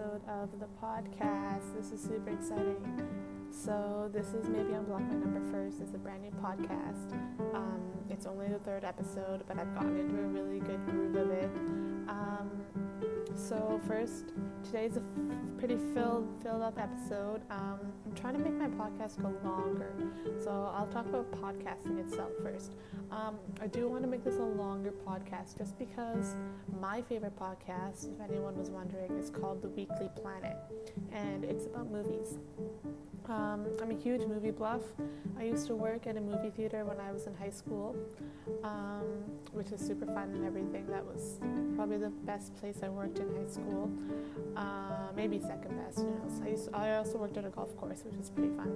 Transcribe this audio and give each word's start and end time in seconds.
episode 0.00 0.20
of 0.28 0.48
the 0.58 0.66
podcast. 0.82 1.76
This 1.76 1.92
is 1.92 2.02
super 2.02 2.30
exciting. 2.30 3.06
So, 3.50 4.08
this 4.12 4.28
is 4.28 4.48
maybe 4.48 4.72
unblock 4.72 5.06
my 5.08 5.14
number 5.14 5.42
first. 5.50 5.80
It's 5.80 5.94
a 5.94 5.98
brand 5.98 6.22
new 6.22 6.30
podcast. 6.42 7.12
Um, 7.54 7.80
it's 8.08 8.26
only 8.26 8.48
the 8.48 8.58
third 8.60 8.84
episode, 8.84 9.42
but 9.46 9.58
I've 9.58 9.74
gotten 9.74 9.98
into 9.98 10.18
a 10.18 10.26
really 10.28 10.60
good 10.60 10.84
groove 10.86 11.16
of 11.16 11.30
it. 11.30 11.50
Um, 12.08 12.50
so 13.34 13.80
first, 13.86 14.32
today's 14.64 14.96
a 14.96 15.00
pretty 15.60 15.76
filled 15.92 16.26
filled 16.42 16.62
up 16.62 16.78
episode. 16.78 17.42
Um, 17.50 17.78
I'm 18.06 18.14
trying 18.14 18.32
to 18.32 18.40
make 18.40 18.54
my 18.54 18.68
podcast 18.68 19.20
go 19.20 19.30
longer, 19.46 19.92
so 20.42 20.50
I'll 20.74 20.86
talk 20.86 21.06
about 21.06 21.30
podcasting 21.32 21.98
itself 22.00 22.30
first. 22.42 22.72
Um, 23.10 23.36
I 23.60 23.66
do 23.66 23.86
want 23.86 24.02
to 24.02 24.08
make 24.08 24.24
this 24.24 24.36
a 24.36 24.42
longer 24.42 24.90
podcast 25.06 25.58
just 25.58 25.78
because 25.78 26.34
my 26.80 27.02
favorite 27.02 27.38
podcast, 27.38 28.10
if 28.10 28.20
anyone 28.26 28.56
was 28.56 28.70
wondering, 28.70 29.12
is 29.18 29.28
called 29.28 29.60
The 29.60 29.68
Weekly 29.68 30.08
Planet, 30.16 30.56
and 31.12 31.44
it's 31.44 31.66
about 31.66 31.90
movies. 31.90 32.38
Um, 33.30 33.66
I'm 33.80 33.92
a 33.92 33.94
huge 33.94 34.26
movie 34.26 34.50
buff. 34.50 34.82
I 35.38 35.44
used 35.44 35.68
to 35.68 35.76
work 35.76 36.08
at 36.08 36.16
a 36.16 36.20
movie 36.20 36.50
theater 36.50 36.84
when 36.84 36.98
I 36.98 37.12
was 37.12 37.28
in 37.28 37.34
high 37.34 37.50
school, 37.50 37.94
um, 38.64 39.04
which 39.52 39.70
is 39.70 39.80
super 39.80 40.04
fun 40.06 40.32
and 40.34 40.44
everything. 40.44 40.88
That 40.88 41.04
was 41.04 41.38
probably 41.76 41.98
the 41.98 42.10
best 42.10 42.56
place 42.56 42.78
I 42.82 42.88
worked 42.88 43.20
in 43.20 43.28
high 43.36 43.48
school. 43.48 43.88
Uh, 44.56 45.12
maybe 45.14 45.38
second 45.38 45.78
best, 45.78 45.98
who 45.98 46.10
knows. 46.10 46.40
I, 46.42 46.48
used 46.48 46.64
to, 46.70 46.76
I 46.76 46.96
also 46.96 47.18
worked 47.18 47.36
at 47.36 47.44
a 47.44 47.50
golf 47.50 47.76
course, 47.76 48.02
which 48.04 48.16
was 48.16 48.30
pretty 48.30 48.50
fun. 48.56 48.74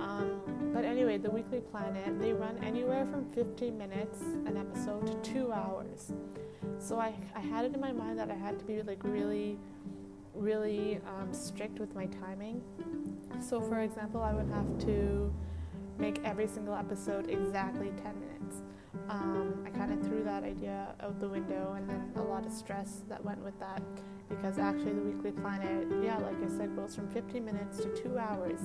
Um, 0.00 0.72
but 0.74 0.84
anyway, 0.84 1.16
the 1.16 1.30
Weekly 1.30 1.60
Planet, 1.60 2.20
they 2.20 2.32
run 2.32 2.58
anywhere 2.64 3.06
from 3.06 3.30
15 3.30 3.78
minutes 3.78 4.22
an 4.46 4.56
episode 4.56 5.06
to 5.06 5.30
two 5.30 5.52
hours. 5.52 6.12
So 6.80 6.98
I, 6.98 7.14
I 7.36 7.40
had 7.40 7.64
it 7.64 7.74
in 7.74 7.80
my 7.80 7.92
mind 7.92 8.18
that 8.18 8.28
I 8.28 8.34
had 8.34 8.58
to 8.58 8.64
be 8.64 8.82
like 8.82 9.04
really, 9.04 9.56
really 10.34 11.00
um, 11.06 11.32
strict 11.32 11.78
with 11.78 11.94
my 11.94 12.06
timing. 12.06 12.60
So, 13.40 13.60
for 13.60 13.80
example, 13.80 14.22
I 14.22 14.32
would 14.32 14.48
have 14.48 14.78
to 14.86 15.32
make 15.98 16.20
every 16.24 16.46
single 16.46 16.74
episode 16.74 17.30
exactly 17.30 17.92
10 18.02 18.20
minutes. 18.20 18.62
Um, 19.08 19.64
I 19.66 19.70
kind 19.70 19.92
of 19.92 20.00
threw 20.06 20.22
that 20.24 20.44
idea 20.44 20.94
out 21.00 21.20
the 21.20 21.28
window, 21.28 21.74
and 21.76 21.88
then 21.88 22.12
a 22.16 22.22
lot 22.22 22.46
of 22.46 22.52
stress 22.52 23.02
that 23.08 23.24
went 23.24 23.42
with 23.42 23.58
that 23.60 23.82
because 24.28 24.58
actually, 24.58 24.92
the 24.92 25.00
Weekly 25.00 25.32
Planet, 25.32 25.88
yeah, 26.02 26.18
like 26.18 26.36
I 26.44 26.48
said, 26.48 26.76
goes 26.76 26.94
from 26.94 27.08
15 27.08 27.42
minutes 27.42 27.78
to 27.78 27.88
two 27.96 28.18
hours, 28.18 28.60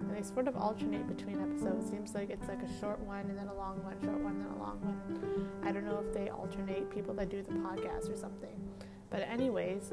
and 0.00 0.14
they 0.14 0.22
sort 0.22 0.46
of 0.46 0.56
alternate 0.56 1.08
between 1.08 1.40
episodes. 1.40 1.88
Seems 1.88 2.14
like 2.14 2.28
it's 2.28 2.46
like 2.48 2.62
a 2.62 2.80
short 2.80 3.00
one 3.00 3.20
and 3.20 3.38
then 3.38 3.48
a 3.48 3.54
long 3.54 3.82
one, 3.82 3.96
short 4.02 4.20
one, 4.20 4.38
then 4.38 4.48
a 4.48 4.58
long 4.58 4.78
one. 4.82 5.48
I 5.64 5.72
don't 5.72 5.86
know 5.86 6.04
if 6.06 6.12
they 6.12 6.28
alternate 6.28 6.90
people 6.90 7.14
that 7.14 7.30
do 7.30 7.42
the 7.42 7.52
podcast 7.52 8.12
or 8.12 8.16
something. 8.16 8.60
But, 9.08 9.22
anyways, 9.22 9.90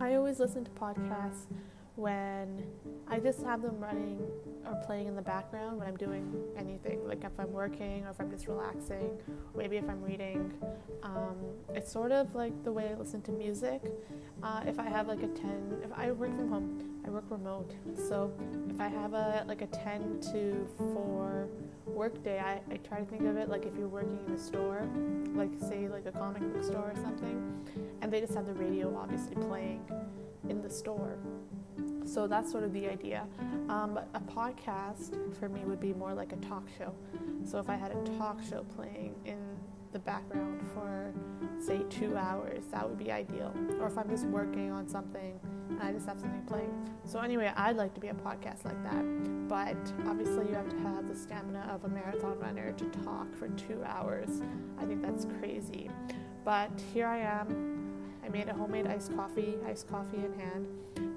I 0.00 0.14
always 0.14 0.40
listen 0.40 0.64
to 0.64 0.70
podcasts 0.72 1.46
when 1.96 2.64
I 3.06 3.18
just 3.20 3.42
have 3.42 3.62
them 3.62 3.78
running 3.78 4.20
or 4.66 4.74
playing 4.84 5.06
in 5.06 5.14
the 5.14 5.22
background 5.22 5.78
when 5.78 5.86
I'm 5.86 5.96
doing 5.96 6.34
anything, 6.56 7.06
like 7.06 7.22
if 7.22 7.32
I'm 7.38 7.52
working 7.52 8.04
or 8.04 8.10
if 8.10 8.20
I'm 8.20 8.30
just 8.30 8.48
relaxing, 8.48 9.16
maybe 9.56 9.76
if 9.76 9.88
I'm 9.88 10.02
reading. 10.02 10.52
Um, 11.02 11.36
it's 11.72 11.92
sort 11.92 12.10
of 12.10 12.34
like 12.34 12.64
the 12.64 12.72
way 12.72 12.90
I 12.90 12.94
listen 12.94 13.22
to 13.22 13.32
music. 13.32 13.82
Uh, 14.42 14.62
if 14.66 14.78
I 14.78 14.88
have 14.88 15.06
like 15.06 15.22
a 15.22 15.28
10, 15.28 15.82
if 15.84 15.90
I 15.96 16.10
work 16.10 16.34
from 16.36 16.48
home, 16.48 16.93
I 17.06 17.10
work 17.10 17.24
remote. 17.28 17.70
So 18.08 18.32
if 18.68 18.80
I 18.80 18.88
have 18.88 19.12
a 19.14 19.44
like 19.46 19.62
a 19.62 19.66
10 19.66 20.20
to 20.32 20.66
4 20.76 21.48
work 21.86 22.22
day, 22.22 22.38
I, 22.38 22.60
I 22.72 22.76
try 22.78 22.98
to 22.98 23.04
think 23.04 23.22
of 23.22 23.36
it 23.36 23.48
like 23.48 23.66
if 23.66 23.76
you're 23.76 23.88
working 23.88 24.18
in 24.26 24.32
a 24.34 24.38
store, 24.38 24.88
like 25.34 25.50
say 25.68 25.88
like 25.88 26.06
a 26.06 26.12
comic 26.12 26.42
book 26.52 26.64
store 26.64 26.92
or 26.92 26.96
something, 26.96 27.64
and 28.00 28.12
they 28.12 28.20
just 28.20 28.34
have 28.34 28.46
the 28.46 28.54
radio 28.54 28.96
obviously 28.96 29.36
playing 29.36 29.84
in 30.48 30.62
the 30.62 30.70
store 30.70 31.18
so 32.04 32.26
that's 32.26 32.50
sort 32.50 32.64
of 32.64 32.72
the 32.72 32.86
idea. 32.86 33.26
Um, 33.68 33.98
a 34.14 34.20
podcast 34.20 35.16
for 35.38 35.48
me 35.48 35.64
would 35.64 35.80
be 35.80 35.92
more 35.94 36.12
like 36.12 36.32
a 36.32 36.36
talk 36.36 36.66
show. 36.78 36.94
So 37.44 37.58
if 37.58 37.70
I 37.70 37.76
had 37.76 37.92
a 37.92 38.18
talk 38.18 38.40
show 38.48 38.64
playing 38.76 39.14
in 39.24 39.38
the 39.92 39.98
background 39.98 40.60
for, 40.74 41.12
say, 41.58 41.82
two 41.88 42.16
hours, 42.16 42.64
that 42.72 42.88
would 42.88 42.98
be 42.98 43.10
ideal. 43.10 43.54
Or 43.80 43.86
if 43.86 43.96
I'm 43.96 44.08
just 44.10 44.26
working 44.26 44.70
on 44.70 44.86
something 44.86 45.40
I 45.80 45.92
just 45.92 46.06
have 46.06 46.20
something 46.20 46.42
playing. 46.42 46.72
So 47.04 47.20
anyway, 47.20 47.52
I'd 47.56 47.76
like 47.76 47.94
to 47.94 48.00
be 48.00 48.08
a 48.08 48.14
podcast 48.14 48.64
like 48.64 48.82
that. 48.84 49.48
But 49.48 49.76
obviously, 50.08 50.48
you 50.48 50.54
have 50.54 50.68
to 50.68 50.78
have 50.78 51.08
the 51.08 51.14
stamina 51.14 51.70
of 51.72 51.84
a 51.84 51.88
marathon 51.88 52.38
runner 52.38 52.72
to 52.72 52.84
talk 53.02 53.34
for 53.36 53.48
two 53.48 53.82
hours. 53.84 54.42
I 54.78 54.84
think 54.84 55.02
that's 55.02 55.26
crazy. 55.38 55.90
But 56.44 56.70
here 56.92 57.06
I 57.06 57.18
am. 57.18 58.02
I 58.24 58.28
made 58.28 58.48
a 58.48 58.54
homemade 58.54 58.86
iced 58.86 59.14
coffee, 59.14 59.56
iced 59.66 59.88
coffee 59.88 60.18
in 60.18 60.32
hand 60.38 60.66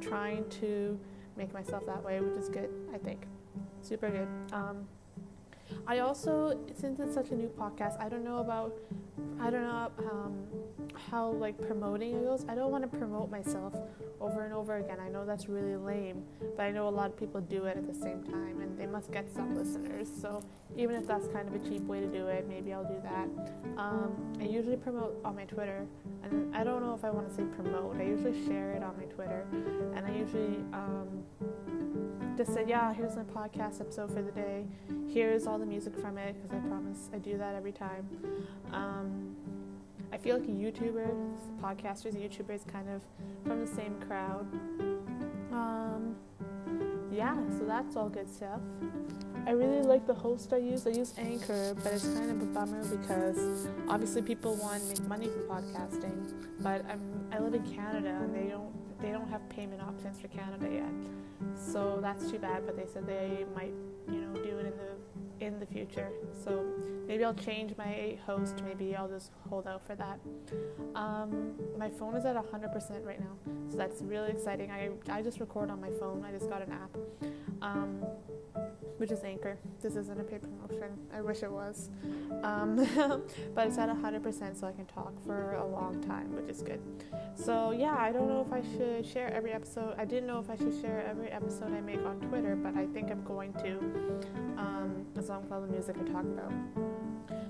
trying 0.01 0.47
to 0.49 0.99
make 1.37 1.53
myself 1.53 1.85
that 1.85 2.03
way, 2.03 2.19
which 2.19 2.37
is 2.37 2.49
good, 2.49 2.69
I 2.93 2.97
think. 2.97 3.25
Super 3.81 4.09
good. 4.09 4.27
Um, 4.51 4.87
I 5.85 5.99
also, 5.99 6.59
since 6.75 6.99
it's 6.99 7.13
such 7.13 7.31
a 7.31 7.35
new 7.35 7.47
podcast, 7.47 7.99
I 8.01 8.09
don't 8.09 8.23
know 8.23 8.39
about, 8.39 8.73
I 9.39 9.49
don't 9.49 9.63
know 9.63 9.91
um, 10.11 10.35
how 11.09 11.29
like 11.29 11.59
promoting 11.65 12.15
it 12.15 12.23
goes. 12.23 12.45
I 12.47 12.55
don't 12.55 12.71
want 12.71 12.89
to 12.89 12.97
promote 12.97 13.29
myself 13.31 13.73
over 14.19 14.43
and 14.45 14.53
over 14.53 14.77
again. 14.77 14.97
I 14.99 15.09
know 15.09 15.25
that's 15.25 15.47
really 15.47 15.75
lame, 15.75 16.23
but 16.55 16.63
I 16.63 16.71
know 16.71 16.87
a 16.87 16.89
lot 16.89 17.09
of 17.09 17.17
people 17.17 17.41
do 17.41 17.65
it 17.65 17.77
at 17.77 17.87
the 17.87 17.93
same 17.93 18.23
time, 18.23 18.61
and 18.61 18.77
they 18.77 18.87
must 18.87 19.11
get 19.11 19.31
some 19.33 19.55
listeners. 19.55 20.09
So 20.21 20.43
even 20.75 20.95
if 20.95 21.07
that's 21.07 21.27
kind 21.27 21.47
of 21.47 21.55
a 21.55 21.69
cheap 21.69 21.83
way 21.83 21.99
to 21.99 22.07
do 22.07 22.27
it, 22.27 22.47
maybe 22.47 22.73
I'll 22.73 22.83
do 22.83 22.99
that. 23.03 23.27
Um, 23.77 24.33
I 24.39 24.43
usually 24.43 24.77
promote 24.77 25.19
on 25.23 25.35
my 25.35 25.45
Twitter, 25.45 25.85
and 26.23 26.55
I 26.55 26.63
don't 26.63 26.81
know 26.81 26.93
if 26.93 27.03
I 27.03 27.09
want 27.09 27.29
to 27.29 27.35
say 27.35 27.43
promote. 27.55 27.97
I 27.97 28.03
usually 28.03 28.45
share 28.45 28.71
it 28.71 28.83
on 28.83 28.97
my 28.97 29.05
Twitter, 29.05 29.45
and 29.95 30.05
I 30.05 30.11
usually. 30.11 30.57
Um, 30.73 31.23
just 32.37 32.53
said, 32.53 32.69
yeah, 32.69 32.93
here's 32.93 33.15
my 33.15 33.23
podcast 33.23 33.81
episode 33.81 34.13
for 34.13 34.21
the 34.21 34.31
day. 34.31 34.67
Here's 35.11 35.47
all 35.47 35.57
the 35.57 35.65
music 35.65 35.97
from 35.99 36.19
it 36.19 36.35
because 36.35 36.55
I 36.55 36.67
promise 36.67 37.09
I 37.11 37.17
do 37.17 37.35
that 37.39 37.55
every 37.55 37.71
time. 37.71 38.07
Um, 38.71 39.06
I 40.11 40.17
feel 40.17 40.37
like 40.37 40.47
YouTubers, 40.47 41.37
podcasters, 41.61 42.15
YouTubers, 42.15 42.67
kind 42.71 42.89
of 42.89 43.01
from 43.45 43.59
the 43.59 43.67
same 43.67 43.95
crowd. 44.07 44.47
Um, 45.51 46.15
yeah, 47.11 47.35
so 47.57 47.65
that's 47.65 47.95
all 47.95 48.09
good 48.09 48.29
stuff. 48.29 48.61
I 49.45 49.51
really 49.51 49.81
like 49.81 50.05
the 50.05 50.13
host 50.13 50.51
I 50.53 50.57
use. 50.57 50.85
I 50.85 50.89
use 50.89 51.13
Anchor, 51.17 51.73
but 51.81 51.93
it's 51.93 52.07
kind 52.07 52.29
of 52.29 52.41
a 52.41 52.45
bummer 52.45 52.83
because 52.85 53.67
obviously 53.87 54.21
people 54.21 54.55
want 54.55 54.83
to 54.83 54.87
make 54.89 55.07
money 55.07 55.27
from 55.27 55.43
podcasting, 55.43 56.33
but 56.59 56.85
I'm 56.89 57.01
I 57.31 57.39
live 57.39 57.53
in 57.53 57.63
Canada 57.63 58.09
and 58.09 58.35
they 58.35 58.49
don't 58.49 58.73
they 59.01 59.11
don't 59.11 59.29
have 59.29 59.47
payment 59.49 59.81
options 59.81 60.19
for 60.19 60.27
Canada 60.27 60.67
yet. 60.71 60.91
So 61.55 61.99
that's 62.01 62.29
too 62.29 62.39
bad, 62.39 62.65
but 62.65 62.75
they 62.75 62.85
said 62.91 63.07
they 63.07 63.45
might, 63.55 63.73
you 64.09 64.21
know, 64.21 64.26
in 65.53 65.59
the 65.59 65.65
future. 65.65 66.09
So 66.43 66.65
maybe 67.07 67.23
I'll 67.23 67.33
change 67.33 67.75
my 67.77 68.17
host. 68.25 68.61
Maybe 68.63 68.95
I'll 68.95 69.07
just 69.07 69.31
hold 69.49 69.67
out 69.67 69.85
for 69.85 69.95
that. 69.95 70.19
Um, 70.95 71.53
my 71.77 71.89
phone 71.89 72.15
is 72.15 72.25
at 72.25 72.35
100% 72.35 73.05
right 73.05 73.19
now, 73.19 73.35
so 73.69 73.77
that's 73.77 74.01
really 74.01 74.31
exciting. 74.31 74.71
I 74.71 74.89
I 75.09 75.21
just 75.21 75.39
record 75.39 75.69
on 75.69 75.81
my 75.81 75.91
phone. 75.91 76.23
I 76.25 76.31
just 76.31 76.49
got 76.49 76.61
an 76.61 76.71
app. 76.71 76.97
Um, 77.61 78.05
which 78.97 79.11
is 79.11 79.23
Anchor. 79.23 79.57
This 79.81 79.95
isn't 79.95 80.19
a 80.19 80.23
paid 80.23 80.41
promotion. 80.41 80.97
I 81.13 81.21
wish 81.21 81.43
it 81.43 81.51
was. 81.51 81.89
Um, 82.43 82.75
but 83.55 83.67
it's 83.67 83.77
at 83.77 83.89
100% 83.89 84.59
so 84.59 84.67
I 84.67 84.71
can 84.71 84.85
talk 84.85 85.13
for 85.25 85.53
a 85.53 85.65
long 85.65 86.01
time, 86.01 86.35
which 86.35 86.49
is 86.49 86.61
good. 86.61 86.81
So, 87.35 87.71
yeah, 87.71 87.95
I 87.97 88.11
don't 88.11 88.27
know 88.27 88.45
if 88.45 88.51
I 88.51 88.61
should 88.61 89.05
share 89.05 89.33
every 89.33 89.51
episode. 89.51 89.95
I 89.97 90.05
didn't 90.05 90.27
know 90.27 90.39
if 90.39 90.49
I 90.49 90.55
should 90.55 90.79
share 90.81 91.05
every 91.07 91.29
episode 91.29 91.73
I 91.73 91.81
make 91.81 92.03
on 92.05 92.19
Twitter, 92.21 92.55
but 92.55 92.75
I 92.75 92.85
think 92.87 93.11
I'm 93.11 93.23
going 93.23 93.53
to, 93.53 93.77
um, 94.57 95.05
as 95.17 95.29
long 95.29 95.43
as 95.43 95.51
all 95.51 95.61
the 95.61 95.67
music 95.67 95.95
I 95.99 96.11
talk 96.11 96.23
about. 96.23 96.51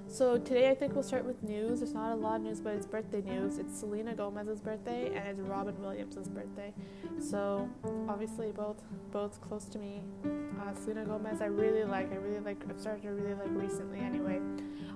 So 0.07 0.37
today 0.37 0.69
I 0.69 0.75
think 0.75 0.93
we'll 0.93 1.03
start 1.03 1.25
with 1.25 1.43
news. 1.43 1.79
There's 1.79 1.93
not 1.93 2.11
a 2.11 2.15
lot 2.15 2.37
of 2.37 2.41
news, 2.43 2.61
but 2.61 2.73
it's 2.73 2.85
birthday 2.85 3.21
news. 3.21 3.57
It's 3.57 3.77
Selena 3.77 4.15
Gomez's 4.15 4.61
birthday 4.61 5.13
and 5.15 5.27
it's 5.27 5.39
Robin 5.39 5.79
Williams's 5.81 6.27
birthday. 6.27 6.73
So 7.19 7.69
obviously 8.07 8.51
both 8.51 8.81
both 9.11 9.39
close 9.41 9.65
to 9.65 9.79
me. 9.79 10.01
Uh, 10.25 10.73
Selena 10.73 11.05
Gomez 11.05 11.41
I 11.41 11.45
really 11.45 11.83
like. 11.83 12.11
I 12.11 12.15
really 12.15 12.39
like. 12.39 12.63
I've 12.69 12.79
started 12.79 13.03
to 13.03 13.09
really 13.09 13.33
like 13.33 13.49
recently. 13.51 13.99
Anyway, 13.99 14.39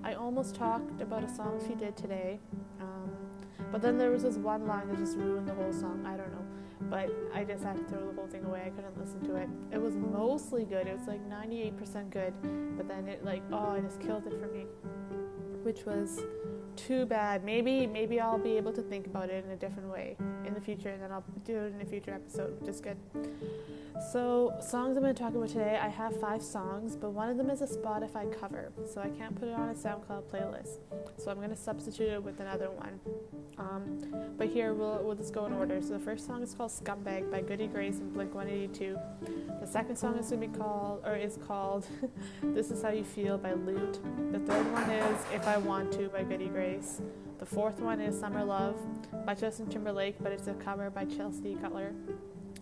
I 0.03 0.13
almost 0.13 0.55
talked 0.55 1.01
about 1.01 1.23
a 1.23 1.29
song 1.29 1.61
she 1.67 1.75
did 1.75 1.95
today, 1.95 2.39
um, 2.79 3.11
but 3.71 3.81
then 3.81 3.97
there 3.97 4.11
was 4.11 4.23
this 4.23 4.37
one 4.37 4.65
line 4.65 4.87
that 4.87 4.97
just 4.97 5.17
ruined 5.17 5.47
the 5.47 5.53
whole 5.53 5.73
song. 5.73 6.05
I 6.05 6.17
don't 6.17 6.31
know 6.31 6.40
but 6.89 7.09
I 7.33 7.43
just 7.43 7.63
had 7.63 7.77
to 7.77 7.83
throw 7.85 8.07
the 8.07 8.13
whole 8.13 8.27
thing 8.27 8.45
away. 8.45 8.63
I 8.65 8.69
couldn't 8.69 8.97
listen 8.99 9.21
to 9.25 9.35
it. 9.35 9.49
It 9.71 9.81
was 9.81 9.95
mostly 9.95 10.65
good. 10.65 10.87
It 10.87 10.97
was 10.97 11.07
like 11.07 11.21
98% 11.29 12.09
good, 12.09 12.33
but 12.77 12.87
then 12.87 13.07
it 13.07 13.23
like 13.23 13.43
oh, 13.51 13.73
it 13.73 13.83
just 13.83 13.99
killed 14.01 14.25
it 14.27 14.39
for 14.39 14.47
me, 14.47 14.65
which 15.63 15.85
was 15.85 16.21
too 16.75 17.05
bad. 17.05 17.43
Maybe 17.43 17.85
maybe 17.87 18.19
I'll 18.19 18.37
be 18.37 18.57
able 18.57 18.73
to 18.73 18.81
think 18.81 19.07
about 19.07 19.29
it 19.29 19.45
in 19.45 19.51
a 19.51 19.57
different 19.57 19.89
way 19.89 20.17
in 20.45 20.53
the 20.53 20.61
future, 20.61 20.89
and 20.89 21.01
then 21.01 21.11
I'll 21.11 21.25
do 21.45 21.57
it 21.57 21.73
in 21.73 21.81
a 21.81 21.85
future 21.85 22.13
episode, 22.13 22.67
is 22.67 22.81
good. 22.81 22.97
So, 24.11 24.53
songs 24.59 24.97
I'm 24.97 25.03
going 25.03 25.13
to 25.13 25.21
talk 25.21 25.35
about 25.35 25.49
today, 25.49 25.79
I 25.81 25.87
have 25.87 26.19
five 26.19 26.41
songs, 26.41 26.95
but 26.95 27.11
one 27.11 27.29
of 27.29 27.37
them 27.37 27.49
is 27.49 27.61
a 27.61 27.67
Spotify 27.67 28.27
cover, 28.39 28.71
so 28.91 28.99
I 28.99 29.09
can't 29.09 29.35
put 29.39 29.47
it 29.47 29.53
on 29.53 29.69
a 29.69 29.73
SoundCloud 29.73 30.23
playlist. 30.23 30.79
So, 31.17 31.29
I'm 31.29 31.37
going 31.37 31.51
to 31.51 31.55
substitute 31.55 32.09
it 32.09 32.23
with 32.23 32.39
another 32.39 32.71
one. 32.71 32.99
Um, 33.61 33.99
but 34.37 34.47
here, 34.47 34.73
we'll, 34.73 34.99
we'll 35.03 35.15
just 35.15 35.33
go 35.33 35.45
in 35.45 35.53
order. 35.53 35.81
So, 35.81 35.89
the 35.89 35.99
first 35.99 36.25
song 36.25 36.41
is 36.41 36.53
called 36.55 36.71
Scumbag 36.71 37.29
by 37.29 37.41
Goody 37.41 37.67
Grace 37.67 37.99
and 37.99 38.11
Blink 38.11 38.33
182. 38.33 38.97
The 39.59 39.67
second 39.67 39.95
song 39.95 40.17
is 40.17 40.29
going 40.29 40.41
to 40.41 40.47
be 40.47 40.57
called, 40.57 41.03
or 41.05 41.15
is 41.15 41.37
called 41.37 41.85
This 42.43 42.71
Is 42.71 42.81
How 42.81 42.89
You 42.89 43.03
Feel 43.03 43.37
by 43.37 43.53
Loote. 43.53 43.99
The 44.31 44.39
third 44.39 44.71
one 44.73 44.89
is 44.89 45.25
If 45.31 45.47
I 45.47 45.57
Want 45.57 45.91
To 45.93 46.09
by 46.09 46.23
Goody 46.23 46.47
Grace. 46.47 47.01
The 47.37 47.45
fourth 47.45 47.79
one 47.79 48.01
is 48.01 48.19
Summer 48.19 48.43
Love 48.43 48.77
by 49.25 49.35
Justin 49.35 49.67
Timberlake, 49.67 50.15
but 50.21 50.31
it's 50.31 50.47
a 50.47 50.53
cover 50.55 50.89
by 50.89 51.05
Chelsea 51.05 51.55
Cutler. 51.55 51.93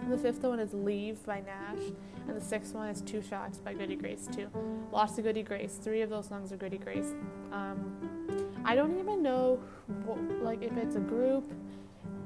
The 0.10 0.18
fifth 0.18 0.44
one 0.44 0.60
is 0.60 0.74
Leave 0.74 1.26
by 1.26 1.42
Gnash, 1.42 1.92
and 2.28 2.36
the 2.36 2.44
sixth 2.44 2.74
one 2.74 2.90
is 2.90 3.02
Two 3.02 3.22
Shots 3.22 3.58
by 3.58 3.74
Goody 3.74 3.96
Grace, 3.96 4.28
too. 4.34 4.48
Lots 4.92 5.18
of 5.18 5.24
Goody 5.24 5.44
Grace. 5.44 5.80
Three 5.82 6.02
of 6.02 6.10
those 6.10 6.28
songs 6.28 6.52
are 6.52 6.58
Goody 6.58 6.78
Grace. 6.78 7.14
Um, 7.52 8.19
I 8.66 8.76
don't 8.76 9.00
even 9.00 9.24
know, 9.24 9.60
what, 10.06 10.20
like, 10.44 10.62
if 10.62 10.76
it's 10.78 10.96
a 10.96 11.00
group, 11.00 11.52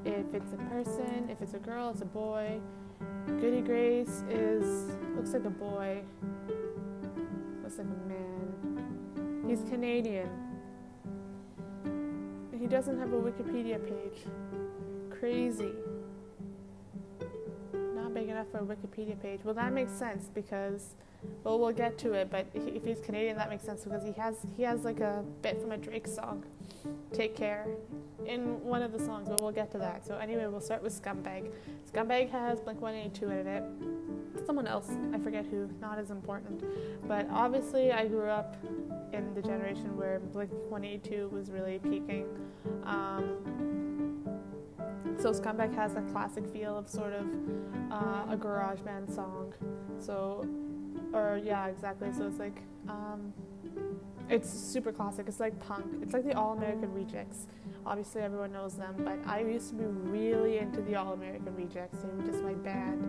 if 0.04 0.34
it's 0.34 0.52
a 0.52 0.56
person, 0.68 1.28
if 1.30 1.40
it's 1.40 1.54
a 1.54 1.58
girl, 1.58 1.90
it's 1.90 2.02
a 2.02 2.06
boy. 2.06 2.60
Goody 3.26 3.60
Grace 3.62 4.22
is, 4.28 4.92
looks 5.16 5.32
like 5.32 5.44
a 5.44 5.50
boy, 5.50 6.02
looks 7.62 7.78
like 7.78 7.86
a 7.86 8.08
man. 8.08 9.44
He's 9.48 9.62
Canadian. 9.70 10.28
He 12.58 12.66
doesn't 12.66 12.98
have 12.98 13.12
a 13.12 13.20
Wikipedia 13.20 13.82
page. 13.82 14.24
Crazy 15.10 15.72
Not 17.94 18.12
big 18.14 18.28
enough 18.28 18.46
for 18.50 18.58
a 18.58 18.62
Wikipedia 18.62 19.20
page. 19.20 19.40
Well, 19.44 19.54
that 19.54 19.72
makes 19.72 19.92
sense 19.92 20.30
because, 20.34 20.94
well, 21.42 21.58
we'll 21.58 21.72
get 21.72 21.98
to 21.98 22.12
it. 22.12 22.30
But 22.30 22.46
if 22.54 22.84
he's 22.84 23.00
Canadian, 23.00 23.36
that 23.36 23.50
makes 23.50 23.64
sense 23.64 23.84
because 23.84 24.04
he 24.04 24.12
has 24.12 24.36
he 24.56 24.62
has 24.62 24.84
like 24.84 25.00
a 25.00 25.24
bit 25.42 25.60
from 25.60 25.72
a 25.72 25.76
Drake 25.76 26.06
song, 26.06 26.44
"Take 27.12 27.36
Care," 27.36 27.66
in 28.26 28.62
one 28.62 28.82
of 28.82 28.92
the 28.92 28.98
songs. 28.98 29.28
But 29.28 29.40
we'll 29.40 29.52
get 29.52 29.70
to 29.72 29.78
that. 29.78 30.06
So 30.06 30.16
anyway, 30.16 30.46
we'll 30.46 30.60
start 30.60 30.82
with 30.82 31.00
Scumbag. 31.00 31.50
Scumbag 31.92 32.30
has 32.30 32.60
Blink 32.60 32.80
182 32.80 33.30
in 33.30 33.46
it. 33.46 33.64
Someone 34.46 34.66
else, 34.66 34.90
I 35.12 35.18
forget 35.18 35.46
who, 35.46 35.68
not 35.80 35.98
as 35.98 36.10
important. 36.10 36.64
But 37.06 37.28
obviously, 37.30 37.92
I 37.92 38.06
grew 38.08 38.28
up 38.28 38.56
in 39.12 39.32
the 39.34 39.42
generation 39.42 39.96
where 39.96 40.18
Blink 40.18 40.50
182 40.68 41.28
was 41.28 41.50
really 41.50 41.78
peaking. 41.78 42.26
Um, 42.84 43.64
so 45.18 45.32
Scumbag 45.32 45.74
has 45.74 45.94
a 45.94 46.02
classic 46.02 46.46
feel 46.46 46.76
of 46.76 46.88
sort 46.88 47.12
of 47.12 47.26
uh, 47.90 48.26
a 48.28 48.36
garage 48.36 48.80
band 48.80 49.10
song. 49.10 49.54
So, 49.98 50.46
or 51.14 51.40
yeah, 51.42 51.68
exactly. 51.68 52.12
So 52.12 52.26
it's 52.26 52.38
like, 52.38 52.60
um, 52.88 53.32
it's 54.28 54.50
super 54.50 54.92
classic. 54.92 55.26
It's 55.28 55.40
like 55.40 55.58
punk. 55.60 55.86
It's 56.02 56.12
like 56.12 56.24
the 56.24 56.36
All 56.36 56.52
American 56.52 56.92
Rejects. 56.92 57.46
Obviously, 57.86 58.22
everyone 58.22 58.52
knows 58.52 58.74
them, 58.74 58.94
but 58.98 59.18
I 59.26 59.40
used 59.40 59.68
to 59.70 59.74
be 59.74 59.84
really 59.84 60.58
into 60.58 60.80
the 60.80 60.96
All 60.96 61.12
American 61.12 61.54
Rejects. 61.54 61.98
They 61.98 62.08
were 62.08 62.22
just 62.30 62.42
my 62.42 62.54
band. 62.54 63.02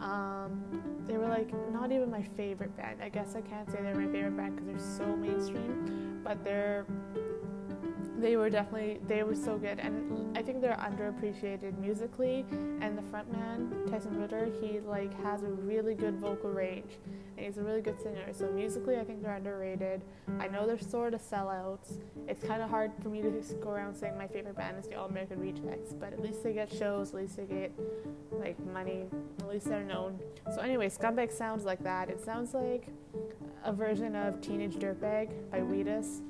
Um, 0.00 0.62
they 1.06 1.16
were 1.16 1.28
like 1.28 1.52
not 1.72 1.92
even 1.92 2.10
my 2.10 2.22
favorite 2.22 2.76
band. 2.76 3.02
I 3.02 3.08
guess 3.08 3.34
I 3.36 3.40
can't 3.40 3.70
say 3.70 3.78
they're 3.82 3.94
my 3.94 4.10
favorite 4.10 4.36
band 4.36 4.56
because 4.56 4.68
they're 4.68 5.06
so 5.06 5.16
mainstream, 5.16 6.20
but 6.24 6.42
they're 6.44 6.86
they 8.22 8.36
were 8.36 8.48
definitely 8.48 9.00
they 9.08 9.22
were 9.24 9.34
so 9.34 9.58
good. 9.58 9.78
And 9.80 10.36
i 10.38 10.42
think 10.42 10.60
they're 10.60 10.76
underappreciated 10.76 11.76
musically. 11.78 12.46
And 12.80 12.96
the 12.96 13.02
frontman 13.02 13.90
tyson 13.90 14.18
ritter 14.20 14.48
he 14.60 14.80
like 14.80 15.12
has 15.22 15.42
a 15.42 15.48
really 15.48 15.94
good 15.94 16.18
vocal 16.20 16.50
range. 16.50 16.92
And 17.36 17.46
he's 17.46 17.58
a 17.58 17.62
really 17.62 17.82
good 17.82 18.00
singer. 18.00 18.32
So 18.32 18.46
musically 18.50 18.96
i 18.96 19.04
think 19.04 19.22
they're 19.22 19.34
underrated. 19.34 20.02
I 20.38 20.46
know 20.48 20.66
they're 20.66 20.78
sort 20.78 21.14
of 21.14 21.20
sellouts. 21.20 21.98
It's 22.28 22.44
kind 22.44 22.62
of 22.62 22.70
hard 22.70 22.92
for 23.02 23.08
me 23.08 23.20
to 23.22 23.30
go 23.60 23.70
around 23.70 23.96
saying 23.96 24.16
my 24.16 24.28
favorite 24.28 24.56
band 24.56 24.78
is 24.78 24.88
the 24.88 24.94
all 24.94 25.06
american 25.06 25.40
rejects. 25.40 25.92
But 25.92 26.12
at 26.12 26.20
least 26.20 26.44
they 26.44 26.52
get 26.52 26.72
shows 26.72 27.10
at 27.10 27.16
least 27.16 27.36
they 27.36 27.44
get 27.44 27.72
like 28.30 28.58
money. 28.66 29.06
At 29.40 29.48
least 29.48 29.66
they're 29.66 29.84
known. 29.84 30.20
So 30.54 30.60
anyway 30.60 30.88
scumbag 30.88 31.32
sounds 31.32 31.64
like 31.64 31.82
that. 31.82 32.08
It 32.08 32.24
sounds 32.24 32.54
like 32.54 32.86
a 33.64 33.72
version 33.72 34.14
of 34.14 34.40
teenage 34.40 34.76
dirtbag 34.76 35.50
by 35.50 35.60
Wheatus 35.60 36.20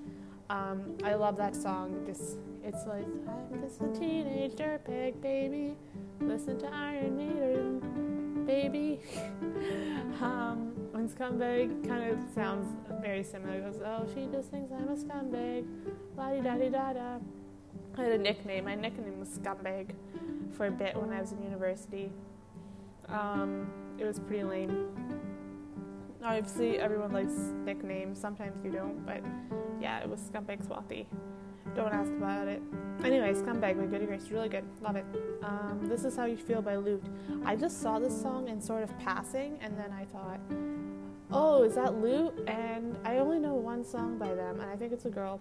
um, 0.53 0.99
I 1.03 1.15
love 1.15 1.37
that 1.39 1.57
song. 1.57 2.03
Just 2.07 2.37
it's 2.63 2.87
like 2.87 3.07
I'm 3.53 3.61
just 3.63 3.81
a 3.81 3.89
teenage 3.99 4.53
dirtbag 4.53 5.21
baby. 5.23 5.77
Listen 6.21 6.59
to 6.61 6.67
Iron 6.67 7.17
Maiden, 7.17 8.45
baby. 8.47 9.01
um, 10.21 10.73
and 10.95 11.09
scumbag 11.11 11.89
kind 11.89 12.13
of 12.13 12.19
sounds 12.35 12.67
very 13.01 13.25
similar. 13.25 13.55
It 13.55 13.65
goes, 13.65 13.81
oh, 13.85 14.07
she 14.15 14.29
just 14.31 14.51
thinks 14.51 14.71
I'm 14.71 14.89
a 14.89 14.97
scumbag. 14.97 15.67
La 16.17 16.33
di 16.33 16.41
da 16.41 16.57
di 16.57 16.69
da 16.69 16.93
da. 16.93 17.19
I 17.97 18.03
had 18.03 18.13
a 18.13 18.19
nickname. 18.19 18.67
My 18.67 18.75
nickname 18.75 19.19
was 19.19 19.29
Scumbag 19.29 19.91
for 20.53 20.67
a 20.67 20.71
bit 20.71 20.97
when 20.97 21.13
I 21.13 21.21
was 21.21 21.33
in 21.33 21.43
university. 21.43 22.11
Um, 23.09 23.71
it 23.99 24.05
was 24.05 24.19
pretty 24.21 24.45
lame. 24.45 25.02
Obviously, 26.25 26.79
everyone 26.79 27.13
likes 27.13 27.35
nicknames. 27.65 28.21
Sometimes 28.21 28.65
you 28.65 28.71
don't, 28.71 29.05
but 29.05 29.23
yeah, 29.81 30.01
it 30.01 30.09
was 30.09 30.21
Scumbag 30.21 30.65
Swathi. 30.65 31.07
Don't 31.75 31.93
ask 31.93 32.11
about 32.13 32.49
it. 32.49 32.63
Anyway, 33.05 33.33
Scumbag 33.33 33.77
by 33.77 33.87
Goody 33.87 34.07
Grace, 34.07 34.29
really 34.31 34.49
good. 34.49 34.65
Love 34.83 34.97
it. 34.97 35.05
Um, 35.43 35.81
this 35.83 36.05
is 36.05 36.17
How 36.17 36.27
You 36.27 36.37
Feel 36.37 36.63
by 36.63 36.77
Loote. 36.77 37.07
I 37.45 37.57
just 37.57 37.81
saw 37.81 37.99
this 37.99 38.21
song 38.21 38.49
in 38.49 38.61
sort 38.61 38.83
of 38.83 38.97
passing, 38.99 39.59
and 39.61 39.77
then 39.77 39.93
I 39.93 40.05
thought, 40.05 40.39
oh, 41.33 41.65
is 41.65 41.75
that 41.75 41.95
Loote? 42.01 42.49
And 42.49 42.97
I 43.05 43.19
only 43.19 43.39
know 43.39 43.55
one 43.55 43.85
song 43.85 44.19
by 44.19 44.35
them, 44.35 44.61
and 44.61 44.71
I 44.71 44.77
think 44.77 44.93
it's 44.93 45.07
a 45.07 45.11
girl. 45.11 45.41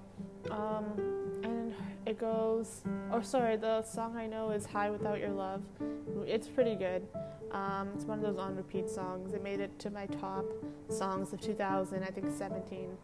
Um, 0.49 1.20
it 2.05 2.19
goes, 2.19 2.81
oh, 3.11 3.21
sorry, 3.21 3.57
the 3.57 3.83
song 3.83 4.15
I 4.17 4.25
know 4.25 4.51
is 4.51 4.65
High 4.65 4.89
Without 4.89 5.19
Your 5.19 5.29
Love. 5.29 5.61
It's 6.25 6.47
pretty 6.47 6.75
good. 6.75 7.07
Um, 7.51 7.89
it's 7.93 8.05
one 8.05 8.17
of 8.17 8.23
those 8.23 8.37
on 8.37 8.55
repeat 8.55 8.89
songs. 8.89 9.33
It 9.33 9.43
made 9.43 9.59
it 9.59 9.77
to 9.79 9.89
my 9.89 10.05
top 10.07 10.45
songs 10.89 11.33
of 11.33 11.41
2000, 11.41 12.01
I 12.03 12.07
think 12.07 12.27
17. 12.35 12.97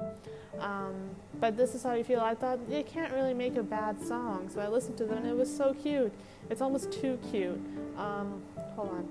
Um, 0.60 0.96
but 1.40 1.58
this 1.58 1.76
is 1.76 1.84
how 1.84 1.94
you 1.94 2.04
feel. 2.04 2.22
I 2.22 2.34
thought 2.34 2.60
you 2.70 2.84
can't 2.84 3.14
really 3.14 3.34
make 3.34 3.58
a 3.58 3.64
bad 3.64 4.02
song, 4.02 4.50
so 4.52 4.62
I 4.62 4.68
listened 4.68 4.98
to 4.98 5.06
them 5.06 5.18
and 5.18 5.28
it 5.28 5.36
was 5.36 5.56
so 5.56 5.74
cute. 5.74 6.14
It's 6.50 6.62
almost 6.62 6.92
too 6.92 7.20
cute. 7.30 7.60
Um, 7.98 8.42
hold 8.76 8.90
on. 8.90 9.10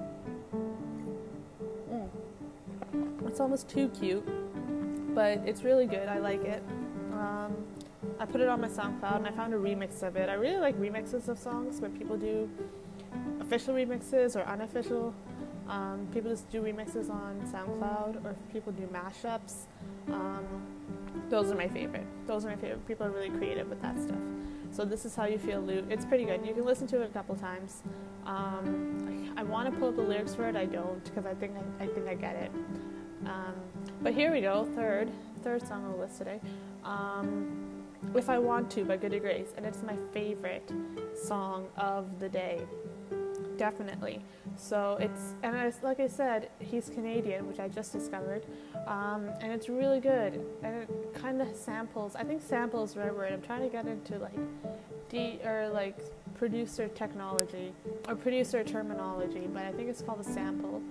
Mm. 1.92 3.28
It's 3.28 3.40
almost 3.40 3.68
too 3.68 3.88
cute, 3.90 4.26
but 5.14 5.38
it's 5.44 5.62
really 5.62 5.86
good. 5.86 6.08
I 6.08 6.18
like 6.18 6.44
it. 6.44 6.62
I 8.18 8.24
put 8.24 8.40
it 8.40 8.48
on 8.48 8.60
my 8.60 8.68
SoundCloud 8.68 9.17
and 9.17 9.26
I 9.26 9.31
found 9.31 9.52
a 9.52 9.58
remix 9.58 10.02
of 10.02 10.17
it. 10.17 10.29
I 10.29 10.34
really 10.34 10.58
like 10.58 10.79
remixes 10.81 11.29
of 11.29 11.38
songs 11.38 11.81
when 11.81 11.96
people 11.96 12.17
do 12.17 12.48
official 13.41 13.74
remixes 13.74 14.36
or 14.36 14.43
unofficial. 14.43 15.14
Um, 15.69 16.06
people 16.12 16.31
just 16.31 16.48
do 16.50 16.62
remixes 16.62 17.10
on 17.10 17.41
SoundCloud, 17.52 18.24
or 18.24 18.36
people 18.52 18.72
do 18.72 18.86
mashups. 18.86 19.67
Um, 20.08 20.44
those 21.29 21.50
are 21.50 21.56
my 21.56 21.69
favorite. 21.69 22.06
Those 22.26 22.44
are 22.44 22.48
my 22.48 22.56
favorite. 22.56 22.86
People 22.86 23.06
are 23.06 23.10
really 23.10 23.31
creative 23.31 23.69
with 23.69 23.82
that 23.82 24.00
stuff. 24.00 24.19
So 24.70 24.84
this 24.84 25.05
is 25.05 25.14
how 25.17 25.24
you 25.24 25.38
feel, 25.38 25.60
Loote. 25.60 25.91
It's 25.91 26.05
pretty 26.05 26.24
good. 26.24 26.46
You 26.46 26.55
can 26.55 26.64
listen 26.64 26.86
to 26.88 27.02
it 27.02 27.06
a 27.06 27.12
couple 27.12 27.34
times. 27.34 27.82
Um, 28.26 29.32
I, 29.36 29.41
I 29.41 29.44
want 29.44 29.72
to 29.72 29.79
pull 29.79 29.88
up 29.88 29.96
the 29.96 30.02
lyrics 30.02 30.34
for 30.34 30.48
it. 30.48 30.56
I 30.56 30.67
don't 30.67 31.02
because 31.05 31.26
I 31.26 31.34
think 31.34 31.52
I, 31.56 31.84
I, 31.84 31.86
think 31.88 32.08
I 32.08 32.14
get 32.14 32.36
it. 32.36 32.50
Um, 33.24 33.55
but 34.02 34.14
here 34.14 34.31
we 34.32 34.43
go. 34.43 34.69
Third, 34.76 35.10
third 35.43 35.67
song 35.67 35.84
on 35.84 35.93
the 35.93 35.98
list 35.98 36.19
today. 36.19 36.41
Um, 36.84 37.75
if 38.15 38.29
I 38.29 38.39
Want 38.39 38.70
to 38.72 38.84
by 38.84 38.96
Goody 38.96 39.19
Grace, 39.19 39.53
and 39.56 39.67
it's 39.67 39.82
my 39.82 39.96
favorite 40.13 40.70
song 41.15 41.69
of 41.77 42.19
the 42.20 42.29
day 42.29 42.63
definitely. 43.56 44.22
So 44.56 44.96
it's 45.01 45.34
and 45.43 45.75
like 45.82 46.01
I 46.01 46.06
said, 46.06 46.51
he's 46.58 46.89
Canadian, 46.89 47.46
which 47.46 47.58
I 47.58 47.69
just 47.69 47.93
discovered, 47.93 48.44
um, 48.86 49.31
and 49.41 49.53
it's 49.53 49.69
really 49.69 50.01
good. 50.01 50.44
And 50.63 50.82
it 50.82 51.15
kind 51.15 51.41
of 51.41 51.55
samples. 51.55 52.17
I 52.17 52.25
think 52.25 52.43
sample 52.43 52.84
is 52.84 52.94
the 52.94 53.01
right 53.01 53.15
word. 53.15 53.32
I'm 53.32 53.43
trying 53.43 53.63
to 53.63 53.69
get 53.69 53.86
into 53.86 54.19
like 54.19 54.36
D 55.08 55.41
or 55.44 55.69
like 55.69 55.98
producer 56.34 56.89
technology 56.89 57.72
or 58.08 58.15
producer 58.15 58.63
terminology, 58.65 59.48
but 59.53 59.65
I 59.65 59.72
think 59.72 59.89
it's 59.89 60.03
called 60.03 60.20
a 60.20 60.25
sample. 60.25 60.82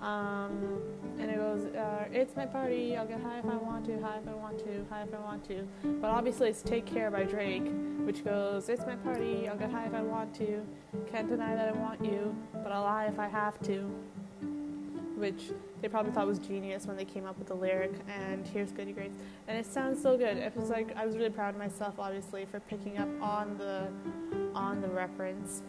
Um, 0.00 0.80
and 1.18 1.30
it 1.30 1.36
goes, 1.36 1.64
uh, 1.74 2.04
it's 2.12 2.36
my 2.36 2.46
party, 2.46 2.96
I'll 2.96 3.06
get 3.06 3.20
high 3.20 3.40
if 3.40 3.46
I 3.46 3.56
want 3.56 3.84
to, 3.86 4.00
high 4.00 4.18
if 4.22 4.28
I 4.28 4.34
want 4.34 4.58
to, 4.60 4.86
high 4.88 5.02
if 5.02 5.12
I 5.12 5.18
want 5.18 5.44
to. 5.48 5.66
But 6.00 6.10
obviously 6.10 6.48
it's 6.48 6.62
Take 6.62 6.86
Care 6.86 7.10
by 7.10 7.24
Drake, 7.24 7.68
which 8.04 8.24
goes, 8.24 8.68
it's 8.68 8.86
my 8.86 8.94
party, 8.94 9.48
I'll 9.48 9.56
get 9.56 9.70
high 9.70 9.86
if 9.86 9.94
I 9.94 10.02
want 10.02 10.32
to, 10.36 10.64
can't 11.10 11.28
deny 11.28 11.56
that 11.56 11.68
I 11.68 11.72
want 11.72 12.04
you, 12.04 12.36
but 12.52 12.70
I'll 12.70 12.84
lie 12.84 13.06
if 13.06 13.18
I 13.18 13.26
have 13.26 13.60
to. 13.62 13.90
Which 15.16 15.50
they 15.82 15.88
probably 15.88 16.12
thought 16.12 16.28
was 16.28 16.38
genius 16.38 16.86
when 16.86 16.96
they 16.96 17.04
came 17.04 17.26
up 17.26 17.36
with 17.36 17.48
the 17.48 17.54
lyric, 17.54 17.90
and 18.08 18.46
here's 18.46 18.70
Goody 18.70 18.92
Grace. 18.92 19.10
And 19.48 19.58
it 19.58 19.66
sounds 19.66 20.00
so 20.00 20.16
good. 20.16 20.36
It 20.36 20.56
was 20.56 20.70
like, 20.70 20.96
I 20.96 21.04
was 21.04 21.16
really 21.16 21.30
proud 21.30 21.54
of 21.54 21.58
myself, 21.58 21.94
obviously, 21.98 22.44
for 22.44 22.60
picking 22.60 22.98
up 22.98 23.08
on 23.20 23.58
the, 23.58 23.88
on 24.54 24.80
the 24.80 24.86
reference. 24.86 25.62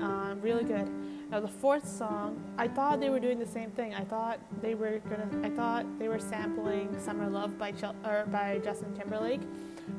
Um, 0.00 0.38
really 0.42 0.62
good. 0.62 0.88
Now 1.30 1.40
the 1.40 1.48
fourth 1.48 1.88
song, 1.88 2.42
I 2.58 2.68
thought 2.68 3.00
they 3.00 3.10
were 3.10 3.18
doing 3.18 3.38
the 3.38 3.46
same 3.46 3.70
thing. 3.70 3.94
I 3.94 4.04
thought 4.04 4.38
they 4.60 4.74
were 4.74 5.00
gonna. 5.08 5.28
I 5.46 5.50
thought 5.50 5.98
they 5.98 6.08
were 6.08 6.18
sampling 6.18 6.96
"Summer 7.00 7.28
Love" 7.28 7.58
by 7.58 7.72
Chel- 7.72 7.96
or 8.04 8.26
by 8.26 8.60
Justin 8.62 8.94
Timberlake, 8.94 9.40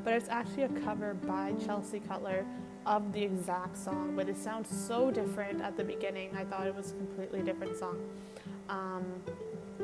but 0.04 0.14
it's 0.14 0.28
actually 0.28 0.62
a 0.62 0.68
cover 0.84 1.14
by 1.14 1.52
Chelsea 1.64 2.00
Cutler 2.00 2.46
of 2.86 3.12
the 3.12 3.22
exact 3.22 3.76
song. 3.76 4.14
But 4.16 4.28
it 4.28 4.36
sounds 4.36 4.68
so 4.74 5.10
different 5.10 5.60
at 5.60 5.76
the 5.76 5.84
beginning. 5.84 6.30
I 6.36 6.44
thought 6.44 6.66
it 6.66 6.74
was 6.74 6.92
a 6.92 6.94
completely 6.94 7.42
different 7.42 7.76
song, 7.76 7.98
um, 8.68 9.04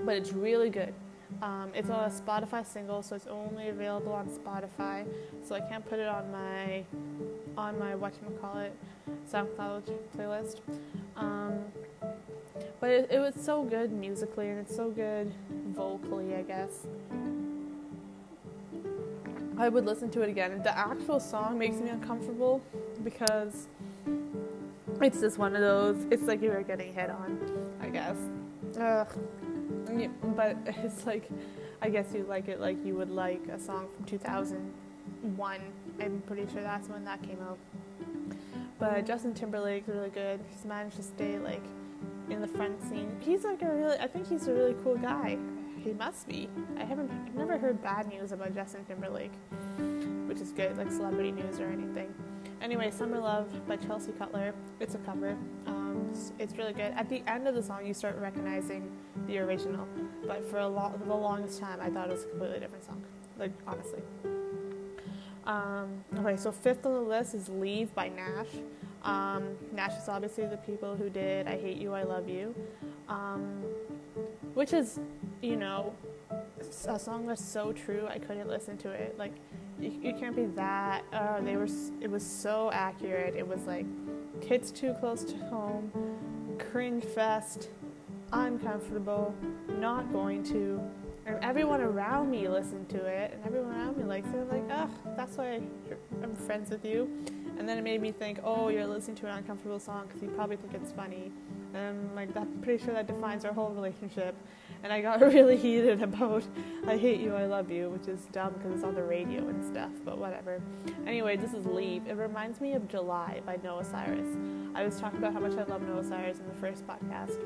but 0.05 0.17
it's 0.17 0.33
really 0.33 0.71
good. 0.71 0.95
Um, 1.41 1.71
it's 1.75 1.89
a 1.89 2.13
Spotify 2.13 2.67
single, 2.67 3.03
so 3.03 3.17
it's 3.17 3.27
only 3.27 3.69
available 3.69 4.13
on 4.13 4.29
Spotify. 4.29 5.07
So 5.45 5.55
I 5.55 5.61
can't 5.61 5.89
put 5.89 5.99
it 5.99 6.09
on 6.09 6.31
my 6.31 6.85
on 7.57 7.79
my 7.79 7.93
whatchamacallit 7.93 8.71
SoundCloud 9.31 9.83
playlist. 10.17 10.61
Um, 11.17 11.61
but 12.81 12.91
it, 12.91 13.09
it 13.11 13.19
was 13.19 13.35
so 13.37 13.63
good 13.63 13.93
musically 13.93 14.49
and 14.51 14.59
it's 14.59 14.75
so 14.75 14.91
good 14.91 15.33
vocally, 15.69 16.35
I 16.35 16.43
guess. 16.43 16.87
I 19.59 19.69
would 19.69 19.85
listen 19.85 20.11
to 20.11 20.23
it 20.23 20.29
again. 20.29 20.61
The 20.63 20.77
actual 20.77 21.21
song 21.21 21.59
makes 21.59 21.77
me 21.77 21.91
uncomfortable 21.91 22.61
because 23.05 23.69
it's 25.01 25.21
just 25.21 25.39
one 25.39 25.55
of 25.55 25.61
those. 25.61 26.07
It's 26.11 26.25
like 26.25 26.43
you 26.43 26.51
were 26.51 26.63
getting 26.63 26.93
hit 26.93 27.11
on, 27.11 27.39
I 27.81 27.89
guess. 27.89 28.17
Ugh. 28.81 29.09
But 30.37 30.57
it's 30.67 31.07
like, 31.07 31.29
I 31.81 31.89
guess 31.89 32.13
you 32.15 32.25
like 32.25 32.49
it 32.49 32.61
like 32.61 32.85
you 32.85 32.95
would 32.95 33.11
like 33.11 33.47
a 33.49 33.59
song 33.59 33.89
from 33.95 34.05
2001. 34.05 35.61
I'm 36.01 36.23
pretty 36.27 36.51
sure 36.53 36.63
that's 36.63 36.89
when 36.89 37.05
that 37.05 37.23
came 37.23 37.39
out. 37.43 37.59
But 38.79 39.07
Justin 39.07 39.35
Timberlake's 39.35 39.89
really 39.89 40.11
good. 40.11 40.41
He's 40.51 40.65
managed 40.65 40.97
to 40.97 41.03
stay 41.03 41.39
like 41.39 41.63
in 42.31 42.41
the 42.41 42.49
front 42.49 42.83
scene. 42.83 43.17
He's 43.21 43.45
like 43.45 43.63
a 43.63 43.73
really, 43.73 43.99
I 43.99 44.09
think 44.09 44.29
he's 44.29 44.49
a 44.49 44.53
really 44.53 44.75
cool 44.83 44.97
guy. 44.97 45.39
He 45.83 45.93
must 45.93 46.29
be. 46.29 46.49
I 46.79 46.85
haven't, 46.85 47.11
I've 47.11 47.35
never 47.35 47.59
heard 47.59 47.83
bad 47.83 48.09
news 48.09 48.33
about 48.33 48.55
Justin 48.55 48.85
Timberlake, 48.85 49.33
which 50.27 50.41
is 50.41 50.53
good, 50.53 50.77
like 50.79 50.91
celebrity 50.91 51.33
news 51.33 51.59
or 51.59 51.67
anything. 51.67 52.13
Anyway, 52.61 52.91
Summer 52.93 53.19
Love 53.19 53.49
by 53.67 53.77
Chelsea 53.77 54.13
Cutler. 54.13 54.55
It's 54.79 54.95
a 54.95 54.99
cover. 54.99 55.37
Um, 55.67 55.82
it's, 56.13 56.33
it's, 56.39 56.57
really 56.57 56.73
good. 56.73 56.93
At 56.95 57.09
the 57.09 57.23
end 57.27 57.49
of 57.49 57.55
the 57.55 57.63
song, 57.63 57.87
you 57.87 57.95
start 57.95 58.17
recognizing 58.19 58.91
the 59.27 59.39
original. 59.39 59.87
But 60.27 60.45
for 60.49 60.59
a 60.59 60.69
lo- 60.69 60.93
the 61.05 61.15
longest 61.15 61.61
time, 61.61 61.81
I 61.81 61.89
thought 61.91 62.09
it 62.09 62.13
was 62.13 62.25
a 62.25 62.29
completely 62.29 62.61
different 62.61 62.85
song. 62.85 63.03
Like 63.39 63.53
honestly. 63.67 64.01
Um, 65.45 66.05
okay, 66.19 66.37
so 66.37 66.53
fifth 66.53 66.87
on 66.87 66.93
the 66.93 67.01
list 67.01 67.35
is 67.35 67.49
Leave 67.49 67.93
by 67.95 68.09
Gnash. 68.09 68.47
Um, 69.03 69.57
Gnash 69.75 70.01
is 70.01 70.09
obviously 70.09 70.47
the 70.47 70.59
people 70.59 70.95
who 70.95 71.11
did 71.11 71.49
I 71.49 71.59
Hate 71.59 71.79
You, 71.79 71.93
I 71.95 72.05
Love 72.05 72.29
You, 72.29 72.55
um, 73.09 73.65
which 74.55 74.73
is, 74.73 75.01
you 75.41 75.57
know, 75.57 75.93
a 76.87 76.99
song 76.99 77.27
that's 77.27 77.45
so 77.45 77.73
true, 77.73 78.07
I 78.09 78.19
couldn't 78.19 78.49
listen 78.49 78.77
to 78.79 78.91
it. 78.91 79.19
Like, 79.19 79.33
you, 79.83 79.99
you 80.03 80.15
can't 80.15 80.37
be 80.37 80.47
that, 80.47 81.05
uh, 81.13 81.41
they 81.41 81.57
were, 81.57 81.69
it 82.01 82.11
was 82.11 82.25
so 82.25 82.71
accurate. 82.73 83.35
It 83.37 83.47
was 83.47 83.65
like, 83.67 83.87
kids 84.41 84.71
too 84.71 84.95
close 84.95 85.25
to 85.25 85.37
home, 85.47 85.91
cringe 86.59 87.05
fest, 87.05 87.69
uncomfortable, 88.33 89.35
not 89.79 90.13
going 90.13 90.43
to, 90.45 90.81
and 91.27 91.39
everyone 91.43 91.81
around 91.81 92.31
me 92.31 92.49
listened 92.49 92.89
to 92.91 93.05
it, 93.05 93.33
and 93.35 93.45
everyone 93.45 93.73
around 93.73 93.97
me 93.97 94.05
likes 94.05 94.29
it. 94.29 94.37
I'm 94.37 94.49
like, 94.49 94.65
ugh, 94.71 94.91
that's 95.17 95.37
why 95.37 95.61
I'm 96.23 96.35
friends 96.35 96.71
with 96.71 96.85
you. 96.85 97.09
And 97.59 97.69
then 97.69 97.79
it 97.79 97.85
made 97.85 98.01
me 98.01 98.11
think, 98.11 98.41
oh, 98.43 98.71
you're 98.71 98.87
listening 98.87 99.17
to 99.19 99.27
an 99.27 99.39
uncomfortable 99.39 99.79
song 99.79 100.07
because 100.07 100.23
you 100.23 100.29
probably 100.31 100.57
think 100.57 100.75
it's 100.75 100.91
funny. 100.91 101.31
And 101.75 102.11
I'm 102.11 102.15
like, 102.17 102.37
I'm 102.37 102.49
pretty 102.63 102.83
sure 102.85 102.95
that 102.95 103.07
defines 103.07 103.45
our 103.45 103.53
whole 103.53 103.71
relationship. 103.71 104.35
And 104.83 104.93
I 104.93 105.01
got 105.01 105.21
really 105.33 105.57
heated 105.57 106.03
about 106.03 106.45
I 106.87 106.97
hate 106.97 107.21
you, 107.21 107.35
I 107.35 107.47
love 107.47 107.71
you, 107.71 107.91
which 107.91 108.09
is 108.09 108.21
dumb 108.33 108.55
because 108.55 108.73
it's 108.73 108.85
on 108.85 108.95
the 108.95 109.03
radio 109.03 109.49
and 109.49 109.65
stuff, 109.65 109.93
but 110.05 110.19
whatever. 110.19 110.61
Anyway, 111.07 111.37
this 111.37 111.55
is 111.55 111.65
Leave. 111.67 112.07
It 112.07 112.17
reminds 112.17 112.61
me 112.61 112.75
of 112.75 112.89
July 112.89 113.41
by 113.47 113.59
Noah 113.63 113.85
Cyrus. 113.85 114.37
I 114.75 114.85
was 114.85 114.99
talking 114.99 115.19
about 115.19 115.33
how 115.33 115.41
much 115.41 115.53
I 115.53 115.65
love 115.65 115.83
Noah 115.83 116.03
Cyrus 116.03 116.39
in 116.39 116.49
the 116.49 116.55
first 116.55 116.87
podcast, 116.87 117.39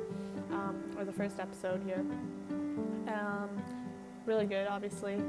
um, 0.51 0.83
or 0.97 1.05
the 1.05 1.13
first 1.13 1.39
episode 1.39 1.83
here. 1.85 2.05
Um, 3.09 3.63
really 4.25 4.47
good, 4.47 4.67
obviously. 4.69 5.23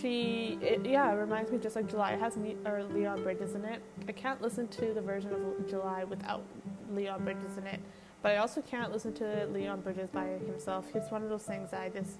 She, 0.00 0.58
it, 0.62 0.84
yeah, 0.84 1.12
it 1.12 1.16
reminds 1.16 1.50
me 1.50 1.58
just 1.58 1.76
like 1.76 1.88
July. 1.88 2.12
It 2.12 2.20
has 2.20 2.36
ne- 2.36 2.56
or 2.64 2.84
Leon 2.84 3.22
Bridges 3.22 3.54
in 3.54 3.64
it. 3.64 3.82
I 4.08 4.12
can't 4.12 4.40
listen 4.40 4.68
to 4.68 4.92
the 4.94 5.00
version 5.00 5.32
of 5.32 5.68
July 5.68 6.04
without 6.04 6.44
Leon 6.90 7.24
Bridges 7.24 7.58
in 7.58 7.66
it. 7.66 7.80
But 8.22 8.32
I 8.32 8.36
also 8.36 8.60
can't 8.60 8.92
listen 8.92 9.14
to 9.14 9.46
Leon 9.46 9.80
Bridges 9.80 10.10
by 10.10 10.26
himself. 10.46 10.86
He's 10.92 11.10
one 11.10 11.22
of 11.22 11.30
those 11.30 11.44
things 11.44 11.72
I 11.72 11.88
just 11.88 12.18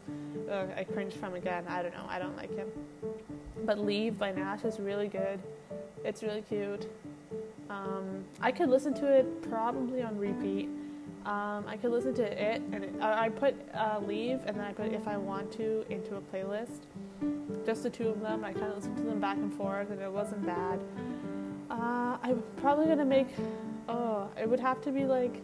uh, 0.51 0.67
I 0.75 0.85
cringe 0.85 1.13
from 1.15 1.35
again. 1.35 1.65
I 1.69 1.83
don't 1.83 1.93
know. 1.93 2.07
I 2.09 2.19
don't 2.19 2.37
like 2.37 2.55
him. 2.57 2.69
But 3.65 3.79
Leave 3.79 4.19
by 4.19 4.33
Gnash 4.33 4.65
is 4.65 4.81
really 4.81 5.09
good. 5.09 5.41
It's 6.03 6.23
really 6.23 6.43
cute. 6.43 6.89
Um, 7.69 8.25
I 8.41 8.51
could 8.51 8.71
listen 8.71 8.95
to 8.95 9.07
it 9.07 9.43
probably 9.43 10.03
on 10.03 10.17
repeat. 10.17 10.69
Um, 11.27 11.67
I 11.69 11.77
could 11.77 11.91
listen 11.91 12.15
to 12.15 12.23
it, 12.23 12.63
and 12.73 12.83
it, 12.83 12.95
I 13.03 13.29
put 13.29 13.55
uh, 13.75 14.01
Leave 14.03 14.41
and 14.47 14.57
then 14.57 14.65
I 14.65 14.73
put 14.73 14.93
If 14.93 15.07
I 15.07 15.19
Want 15.19 15.53
to 15.53 15.85
into 15.91 16.17
a 16.17 16.21
playlist. 16.21 16.81
Just 17.67 17.83
the 17.83 17.91
two 17.91 18.09
of 18.09 18.21
them. 18.21 18.43
I 18.43 18.55
kind 18.55 18.67
of 18.67 18.77
listened 18.77 18.97
to 18.97 19.03
them 19.03 19.21
back 19.21 19.37
and 19.37 19.53
forth, 19.53 19.91
and 19.91 20.01
it 20.01 20.11
wasn't 20.11 20.47
bad. 20.47 20.81
Uh, 21.71 22.17
I'm 22.23 22.43
probably 22.57 22.87
gonna 22.87 23.05
make. 23.05 23.29
Oh, 23.87 24.31
it 24.41 24.49
would 24.49 24.61
have 24.61 24.81
to 24.83 24.91
be 24.91 25.05
like 25.05 25.43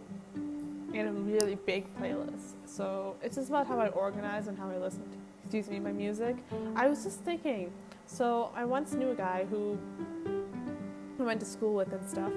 in 0.98 1.06
a 1.08 1.12
really 1.12 1.54
big 1.54 1.84
playlist. 1.98 2.54
So 2.64 3.16
it's 3.22 3.36
just 3.36 3.48
about 3.48 3.66
how 3.66 3.78
I 3.78 3.88
organize 3.88 4.48
and 4.48 4.58
how 4.58 4.70
I 4.70 4.76
listen 4.78 5.02
to, 5.10 5.18
excuse 5.42 5.68
me, 5.68 5.78
my 5.80 5.92
music. 5.92 6.36
I 6.74 6.88
was 6.88 7.04
just 7.04 7.20
thinking. 7.20 7.72
So 8.06 8.50
I 8.54 8.64
once 8.64 8.92
knew 8.94 9.10
a 9.10 9.14
guy 9.14 9.46
who 9.50 9.78
I 11.18 11.22
went 11.22 11.40
to 11.40 11.46
school 11.46 11.74
with 11.74 11.92
and 11.92 12.08
stuff. 12.08 12.32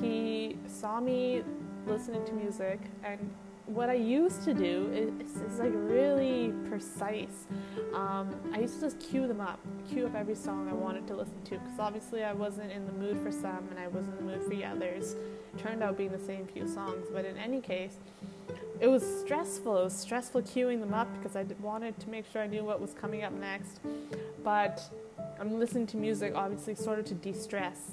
He 0.00 0.56
saw 0.66 1.00
me 1.00 1.42
listening 1.86 2.24
to 2.24 2.32
music 2.32 2.80
and 3.04 3.18
what 3.66 3.88
I 3.88 3.94
used 3.94 4.42
to 4.44 4.54
do 4.54 4.90
is, 5.20 5.36
is 5.36 5.58
like 5.58 5.72
really 5.72 6.52
precise. 6.68 7.46
Um, 7.94 8.34
I 8.52 8.60
used 8.60 8.74
to 8.74 8.80
just 8.80 9.00
cue 9.00 9.26
them 9.26 9.40
up, 9.40 9.60
cue 9.88 10.06
up 10.06 10.14
every 10.14 10.34
song 10.34 10.68
I 10.68 10.74
wanted 10.74 11.06
to 11.08 11.16
listen 11.16 11.40
to, 11.44 11.58
because 11.58 11.78
obviously 11.78 12.24
I 12.24 12.32
wasn't 12.32 12.72
in 12.72 12.86
the 12.86 12.92
mood 12.92 13.20
for 13.22 13.30
some 13.30 13.66
and 13.70 13.78
I 13.78 13.88
was 13.88 14.06
in 14.06 14.16
the 14.16 14.22
mood 14.22 14.42
for 14.42 14.50
the 14.50 14.64
others. 14.64 15.14
It 15.14 15.58
turned 15.58 15.82
out 15.82 15.96
being 15.96 16.12
the 16.12 16.18
same 16.18 16.46
few 16.46 16.66
songs, 16.66 17.06
but 17.12 17.24
in 17.24 17.36
any 17.36 17.60
case, 17.60 17.96
it 18.80 18.88
was 18.88 19.04
stressful. 19.20 19.78
It 19.78 19.84
was 19.84 19.96
stressful 19.96 20.42
queuing 20.42 20.80
them 20.80 20.92
up 20.92 21.08
because 21.16 21.36
I 21.36 21.44
wanted 21.60 21.98
to 22.00 22.08
make 22.08 22.24
sure 22.32 22.42
I 22.42 22.48
knew 22.48 22.64
what 22.64 22.80
was 22.80 22.94
coming 22.94 23.22
up 23.22 23.32
next. 23.32 23.78
But 24.42 24.82
I'm 25.38 25.58
listening 25.58 25.86
to 25.88 25.96
music, 25.96 26.32
obviously, 26.34 26.74
sort 26.74 26.98
of 26.98 27.04
to 27.06 27.14
de 27.14 27.32
stress. 27.32 27.92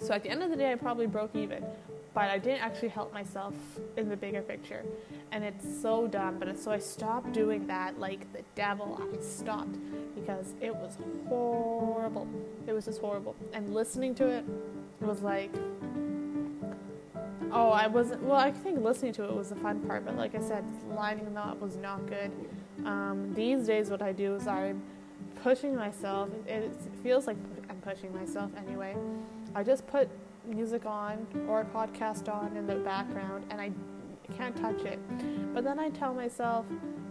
So 0.00 0.14
at 0.14 0.22
the 0.22 0.30
end 0.30 0.42
of 0.42 0.50
the 0.50 0.56
day, 0.56 0.70
I 0.70 0.76
probably 0.76 1.06
broke 1.06 1.34
even 1.34 1.64
but 2.12 2.24
I 2.24 2.38
didn't 2.38 2.62
actually 2.62 2.88
help 2.88 3.12
myself 3.12 3.54
in 3.96 4.08
the 4.08 4.16
bigger 4.16 4.42
picture. 4.42 4.84
And 5.30 5.44
it's 5.44 5.64
so 5.80 6.08
dumb, 6.08 6.38
but 6.38 6.58
so 6.58 6.72
I 6.72 6.78
stopped 6.78 7.32
doing 7.32 7.66
that 7.68 7.98
like 8.00 8.32
the 8.32 8.42
devil. 8.54 9.00
I 9.00 9.20
stopped 9.22 9.78
because 10.14 10.54
it 10.60 10.74
was 10.74 10.98
horrible. 11.28 12.26
It 12.66 12.72
was 12.72 12.86
just 12.86 13.00
horrible. 13.00 13.36
And 13.52 13.72
listening 13.72 14.14
to 14.16 14.26
it 14.26 14.44
was 15.00 15.22
like, 15.22 15.54
oh, 17.52 17.70
I 17.70 17.86
wasn't, 17.86 18.22
well, 18.22 18.38
I 18.38 18.50
think 18.50 18.80
listening 18.80 19.12
to 19.14 19.24
it 19.24 19.34
was 19.34 19.50
the 19.50 19.56
fun 19.56 19.80
part, 19.80 20.04
but 20.04 20.16
like 20.16 20.34
I 20.34 20.40
said, 20.40 20.64
lining 20.94 21.24
them 21.24 21.36
up 21.36 21.60
was 21.60 21.76
not 21.76 22.06
good. 22.06 22.30
Um, 22.84 23.32
these 23.34 23.66
days, 23.66 23.90
what 23.90 24.02
I 24.02 24.12
do 24.12 24.34
is 24.34 24.46
I'm 24.46 24.82
pushing 25.42 25.76
myself. 25.76 26.28
It, 26.46 26.64
it 26.64 26.72
feels 27.02 27.26
like 27.26 27.36
I'm 27.68 27.76
pushing 27.76 28.14
myself 28.14 28.50
anyway. 28.56 28.96
I 29.54 29.62
just 29.62 29.86
put 29.86 30.08
music 30.46 30.86
on 30.86 31.26
or 31.48 31.60
a 31.60 31.64
podcast 31.64 32.32
on 32.32 32.56
in 32.56 32.66
the 32.66 32.76
background 32.76 33.44
and 33.50 33.60
I 33.60 33.70
can't 34.36 34.56
touch 34.56 34.82
it. 34.82 34.98
But 35.52 35.64
then 35.64 35.78
I 35.78 35.90
tell 35.90 36.14
myself, 36.14 36.66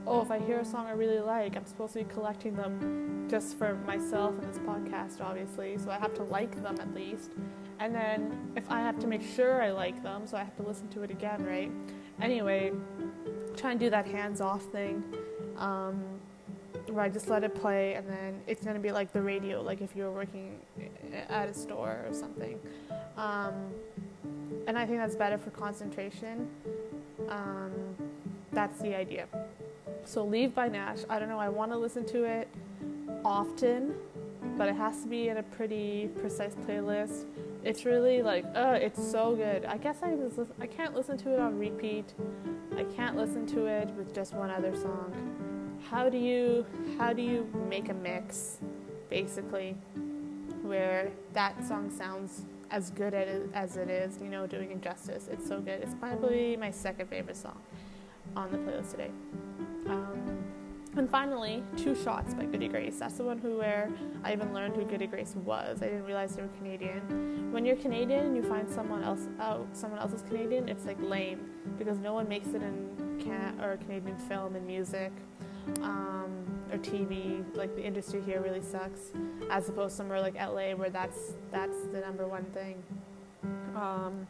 oh, 0.07 0.21
if 0.21 0.31
I 0.31 0.39
hear 0.39 0.59
a 0.59 0.65
song 0.65 0.87
I 0.87 0.91
really 0.91 1.19
like, 1.19 1.55
I'm 1.55 1.65
supposed 1.65 1.93
to 1.93 1.99
be 1.99 2.05
collecting 2.05 2.55
them 2.55 3.27
just 3.29 3.57
for 3.57 3.75
myself 3.85 4.33
and 4.39 4.49
this 4.49 4.59
podcast, 4.59 5.21
obviously. 5.21 5.77
So 5.77 5.91
I 5.91 5.97
have 5.97 6.13
to 6.15 6.23
like 6.23 6.61
them 6.61 6.77
at 6.79 6.93
least. 6.93 7.31
And 7.79 7.93
then 7.93 8.51
if 8.55 8.69
I 8.69 8.79
have 8.79 8.99
to 8.99 9.07
make 9.07 9.21
sure 9.21 9.61
I 9.61 9.71
like 9.71 10.01
them, 10.03 10.27
so 10.27 10.37
I 10.37 10.43
have 10.43 10.55
to 10.57 10.63
listen 10.63 10.87
to 10.89 11.03
it 11.03 11.11
again, 11.11 11.45
right? 11.45 11.71
Anyway, 12.21 12.71
try 13.55 13.71
and 13.71 13.79
do 13.79 13.89
that 13.89 14.05
hands 14.05 14.41
off 14.41 14.63
thing. 14.63 15.03
Um, 15.57 16.03
I 16.97 17.09
just 17.09 17.29
let 17.29 17.43
it 17.43 17.53
play 17.53 17.93
and 17.93 18.07
then 18.07 18.41
it's 18.47 18.65
gonna 18.65 18.79
be 18.79 18.91
like 18.91 19.11
the 19.11 19.21
radio, 19.21 19.61
like 19.61 19.81
if 19.81 19.95
you 19.95 20.03
were 20.03 20.11
working 20.11 20.59
at 21.29 21.49
a 21.49 21.53
store 21.53 22.05
or 22.07 22.13
something. 22.13 22.59
Um, 23.17 23.53
and 24.67 24.77
I 24.77 24.85
think 24.85 24.99
that's 24.99 25.15
better 25.15 25.37
for 25.37 25.49
concentration. 25.51 26.47
Um, 27.27 27.71
that's 28.51 28.79
the 28.79 28.95
idea. 28.95 29.27
So 30.05 30.23
Leave 30.25 30.55
by 30.55 30.69
Gnash. 30.69 30.99
I 31.09 31.19
don't 31.19 31.29
know. 31.29 31.39
I 31.39 31.49
want 31.49 31.71
to 31.71 31.77
listen 31.77 32.05
to 32.07 32.23
it 32.23 32.47
often, 33.23 33.93
but 34.57 34.67
it 34.69 34.75
has 34.75 35.01
to 35.03 35.07
be 35.07 35.29
in 35.29 35.37
a 35.37 35.43
pretty 35.43 36.09
precise 36.19 36.55
playlist. 36.55 37.25
It's 37.63 37.85
really 37.85 38.21
like, 38.23 38.45
uh, 38.55 38.79
it's 38.81 39.05
so 39.11 39.35
good. 39.35 39.65
I 39.65 39.77
guess 39.77 39.97
I 40.01 40.15
I 40.61 40.67
can't 40.67 40.95
listen 40.95 41.17
to 41.17 41.33
it 41.33 41.39
on 41.39 41.59
repeat. 41.59 42.13
I 42.77 42.83
can't 42.85 43.17
listen 43.17 43.45
to 43.47 43.65
it 43.65 43.89
with 43.97 44.15
just 44.15 44.33
one 44.33 44.49
other 44.49 44.75
song. 44.75 45.28
How 45.89 46.09
do 46.09 46.17
you 46.17 46.65
how 46.97 47.13
do 47.13 47.21
you 47.21 47.47
make 47.69 47.89
a 47.89 47.93
mix, 47.93 48.57
basically, 49.09 49.77
where 50.61 51.11
that 51.33 51.65
song 51.67 51.89
sounds 51.89 52.45
as 52.71 52.91
good 52.91 53.13
as 53.53 53.77
it 53.77 53.89
is, 53.89 54.19
you 54.21 54.29
know, 54.29 54.45
doing 54.45 54.71
it 54.71 54.81
justice. 54.81 55.27
It's 55.31 55.47
so 55.47 55.59
good. 55.59 55.81
It's 55.81 55.95
probably 55.95 56.55
my 56.57 56.71
second 56.71 57.07
favorite 57.07 57.37
song 57.37 57.59
on 58.35 58.51
the 58.51 58.57
playlist 58.57 58.91
today. 58.91 59.11
Um, 59.87 60.43
and 60.95 61.09
finally, 61.09 61.63
Two 61.77 61.95
Shots 61.95 62.33
by 62.33 62.45
Goody 62.45 62.67
Grace. 62.67 62.99
That's 62.99 63.15
the 63.15 63.23
one 63.23 63.37
who 63.37 63.57
where 63.57 63.89
I 64.23 64.33
even 64.33 64.53
learned 64.53 64.75
who 64.75 64.85
Goody 64.85 65.07
Grace 65.07 65.35
was. 65.35 65.81
I 65.81 65.85
didn't 65.85 66.05
realize 66.05 66.35
they 66.35 66.41
were 66.41 66.49
Canadian. 66.57 67.51
When 67.51 67.65
you're 67.65 67.75
Canadian 67.75 68.25
and 68.25 68.35
you 68.35 68.43
find 68.43 68.69
someone 68.69 69.03
else 69.03 69.27
out, 69.39 69.67
someone 69.73 69.99
else 69.99 70.13
is 70.13 70.23
Canadian, 70.23 70.67
it's 70.67 70.85
like 70.85 70.97
lame 70.99 71.49
because 71.77 71.99
no 71.99 72.13
one 72.13 72.27
makes 72.27 72.49
it 72.49 72.61
in 72.61 73.17
Can 73.19 73.59
or 73.61 73.77
Canadian 73.77 74.17
film 74.17 74.55
and 74.55 74.65
music. 74.65 75.11
Um, 75.81 76.45
or 76.71 76.77
TV, 76.77 77.43
like 77.55 77.75
the 77.75 77.83
industry 77.83 78.21
here 78.21 78.41
really 78.41 78.61
sucks, 78.61 79.11
as 79.49 79.69
opposed 79.69 79.93
to 79.93 79.97
somewhere 79.97 80.21
like 80.21 80.35
LA 80.35 80.75
where 80.75 80.89
that's 80.89 81.33
that's 81.51 81.83
the 81.91 81.99
number 81.99 82.27
one 82.27 82.45
thing. 82.45 82.83
Um, 83.75 84.27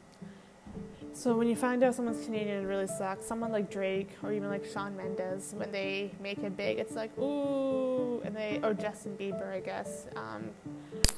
so 1.11 1.35
when 1.35 1.47
you 1.47 1.55
find 1.55 1.83
out 1.83 1.95
someone's 1.95 2.23
Canadian, 2.23 2.63
it 2.63 2.67
really 2.67 2.87
sucks. 2.87 3.25
Someone 3.25 3.51
like 3.51 3.69
Drake 3.69 4.09
or 4.23 4.31
even 4.31 4.49
like 4.49 4.63
Shawn 4.65 4.95
Mendes, 4.95 5.53
when 5.57 5.71
they 5.71 6.11
make 6.21 6.39
it 6.39 6.55
big, 6.55 6.79
it's 6.79 6.95
like 6.95 7.17
ooh, 7.17 8.21
and 8.23 8.35
they 8.35 8.59
or 8.63 8.73
Justin 8.73 9.17
Bieber, 9.17 9.51
I 9.51 9.59
guess. 9.59 10.07
Um, 10.15 10.51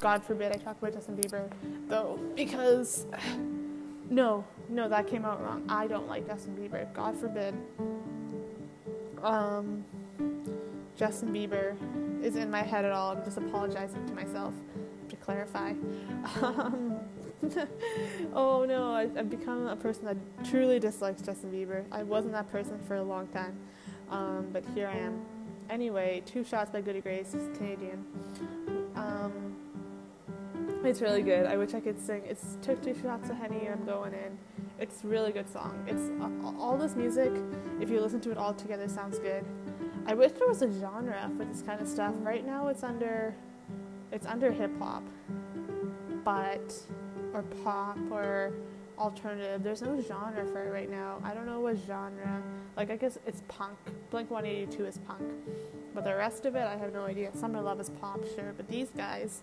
God 0.00 0.24
forbid 0.24 0.52
I 0.52 0.56
talk 0.56 0.78
about 0.78 0.94
Justin 0.94 1.16
Bieber, 1.16 1.50
though, 1.88 2.18
because 2.34 3.06
no, 4.10 4.44
no, 4.68 4.88
that 4.88 5.06
came 5.06 5.24
out 5.24 5.42
wrong. 5.42 5.64
I 5.68 5.86
don't 5.86 6.08
like 6.08 6.26
Justin 6.26 6.56
Bieber. 6.56 6.92
God 6.94 7.16
forbid. 7.16 7.54
Um, 9.22 9.84
Justin 10.96 11.32
Bieber 11.32 11.74
is 12.22 12.36
in 12.36 12.50
my 12.50 12.62
head 12.62 12.84
at 12.84 12.92
all. 12.92 13.12
I'm 13.12 13.24
just 13.24 13.38
apologizing 13.38 14.06
to 14.06 14.14
myself 14.14 14.54
to 15.08 15.16
clarify. 15.16 15.72
Um, 16.40 17.00
oh 18.34 18.64
no, 18.64 18.92
I, 18.92 19.08
have 19.16 19.30
become 19.30 19.66
a 19.66 19.76
person 19.76 20.04
that 20.04 20.16
truly 20.44 20.78
dislikes 20.78 21.22
Justin 21.22 21.50
Bieber. 21.50 21.84
I 21.90 22.02
wasn't 22.02 22.34
that 22.34 22.50
person 22.50 22.78
for 22.86 22.96
a 22.96 23.02
long 23.02 23.26
time, 23.28 23.56
um, 24.10 24.48
but 24.52 24.64
here 24.74 24.88
I 24.88 24.96
am. 24.96 25.24
Anyway, 25.70 26.22
Two 26.26 26.44
Shots 26.44 26.70
by 26.70 26.80
Goody 26.80 27.00
Grace 27.00 27.34
is 27.34 27.56
Canadian. 27.56 28.04
Um, 28.94 29.56
it's 30.84 31.00
really 31.00 31.22
good. 31.22 31.46
I 31.46 31.56
wish 31.56 31.74
I 31.74 31.80
could 31.80 32.00
sing. 32.00 32.22
It's 32.26 32.58
took 32.60 32.82
two 32.82 32.94
shots 33.00 33.30
of 33.30 33.36
Henny 33.36 33.66
and 33.66 33.80
I'm 33.80 33.84
going 33.84 34.12
in. 34.12 34.36
It's 34.78 35.04
really 35.04 35.32
good 35.32 35.48
song. 35.48 35.84
It's 35.86 36.10
uh, 36.20 36.60
all 36.60 36.76
this 36.76 36.96
music. 36.96 37.32
If 37.80 37.88
you 37.88 38.00
listen 38.00 38.20
to 38.22 38.30
it 38.32 38.38
all 38.38 38.52
together, 38.52 38.88
sounds 38.88 39.18
good. 39.18 39.44
I 40.06 40.14
wish 40.14 40.32
there 40.32 40.48
was 40.48 40.62
a 40.62 40.80
genre 40.80 41.30
for 41.36 41.44
this 41.44 41.62
kind 41.62 41.80
of 41.80 41.88
stuff. 41.88 42.14
Right 42.22 42.44
now, 42.44 42.68
it's 42.68 42.82
under 42.82 43.34
it's 44.10 44.26
under 44.26 44.50
hip 44.50 44.70
hop, 44.78 45.04
but 46.24 46.74
or 47.32 47.42
pop 47.64 47.98
or 48.10 48.52
alternative. 48.98 49.62
There's 49.62 49.82
no 49.82 50.00
genre 50.00 50.44
for 50.46 50.66
it 50.66 50.70
right 50.70 50.90
now. 50.90 51.18
I 51.24 51.34
don't 51.34 51.46
know 51.46 51.60
what 51.60 51.76
genre. 51.86 52.42
Like 52.76 52.90
I 52.90 52.96
guess 52.96 53.18
it's 53.26 53.42
punk. 53.48 53.76
Blink 54.10 54.30
182 54.30 54.84
is 54.84 54.98
punk, 54.98 55.22
but 55.94 56.04
the 56.04 56.14
rest 56.14 56.46
of 56.46 56.56
it 56.56 56.66
I 56.66 56.76
have 56.76 56.92
no 56.92 57.04
idea. 57.04 57.30
Summer 57.34 57.60
Love 57.60 57.80
is 57.80 57.90
pop, 57.90 58.20
sure, 58.34 58.52
but 58.56 58.68
these 58.68 58.88
guys, 58.96 59.42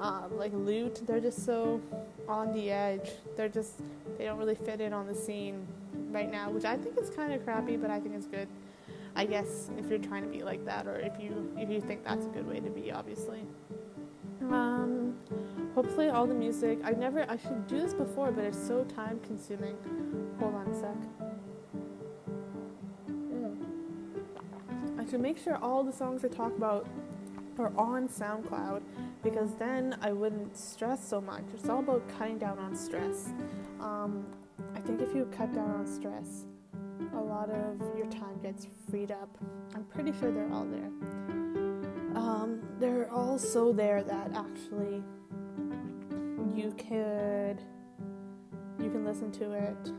um, 0.00 0.36
like 0.36 0.52
Loote, 0.52 1.06
they're 1.06 1.20
just 1.20 1.44
so 1.44 1.80
on 2.28 2.52
the 2.52 2.70
edge. 2.70 3.10
They're 3.36 3.48
just 3.48 3.80
they 4.18 4.24
don't 4.24 4.38
really 4.38 4.54
fit 4.54 4.80
in 4.80 4.92
on 4.92 5.06
the 5.06 5.14
scene 5.14 5.66
right 6.10 6.30
now, 6.30 6.50
which 6.50 6.64
I 6.64 6.76
think 6.76 6.98
is 6.98 7.10
kind 7.10 7.32
of 7.32 7.44
crappy, 7.44 7.76
but 7.76 7.90
I 7.90 8.00
think 8.00 8.14
it's 8.14 8.26
good. 8.26 8.48
I 9.16 9.26
guess 9.26 9.70
if 9.78 9.88
you're 9.88 9.98
trying 9.98 10.22
to 10.22 10.28
be 10.28 10.42
like 10.42 10.64
that, 10.64 10.86
or 10.86 10.98
if 10.98 11.12
you 11.20 11.52
if 11.56 11.70
you 11.70 11.80
think 11.80 12.04
that's 12.04 12.26
a 12.26 12.28
good 12.30 12.46
way 12.46 12.60
to 12.60 12.70
be, 12.70 12.90
obviously. 12.90 13.44
Um, 14.42 15.14
hopefully 15.74 16.08
all 16.08 16.26
the 16.26 16.34
music. 16.34 16.80
I 16.84 16.90
never. 16.90 17.24
I 17.28 17.36
should 17.36 17.66
do 17.66 17.80
this 17.80 17.94
before, 17.94 18.32
but 18.32 18.44
it's 18.44 18.66
so 18.66 18.84
time 18.84 19.20
consuming. 19.24 19.76
Hold 20.40 20.54
on 20.54 20.66
a 20.68 20.80
sec. 20.80 20.96
I 24.98 25.10
should 25.10 25.20
make 25.20 25.38
sure 25.38 25.56
all 25.56 25.84
the 25.84 25.92
songs 25.92 26.24
I 26.24 26.28
talk 26.28 26.56
about 26.56 26.86
are 27.58 27.72
on 27.76 28.08
SoundCloud 28.08 28.82
because 29.22 29.54
then 29.56 29.96
I 30.00 30.12
wouldn't 30.12 30.56
stress 30.56 31.06
so 31.06 31.20
much. 31.20 31.44
It's 31.54 31.68
all 31.68 31.80
about 31.80 32.08
cutting 32.18 32.38
down 32.38 32.58
on 32.58 32.74
stress. 32.74 33.32
Um, 33.80 34.26
I 34.74 34.80
think 34.80 35.00
if 35.00 35.14
you 35.14 35.28
cut 35.36 35.52
down 35.54 35.70
on 35.70 35.86
stress, 35.86 36.46
a 37.12 37.20
lot 37.20 37.50
of 37.50 37.80
your 37.96 38.06
time 38.06 38.38
gets 38.42 38.66
freed 38.90 39.10
up. 39.10 39.36
I'm 39.74 39.84
pretty 39.84 40.12
sure 40.18 40.32
they're 40.32 40.52
all 40.52 40.64
there. 40.64 40.90
Um, 42.14 42.60
they're 42.78 43.10
all 43.10 43.38
so 43.38 43.72
there 43.72 44.02
that 44.02 44.30
actually 44.34 45.02
you 46.54 46.72
could 46.78 47.60
you 48.78 48.90
can 48.90 49.04
listen 49.04 49.30
to 49.32 49.52
it 49.52 49.92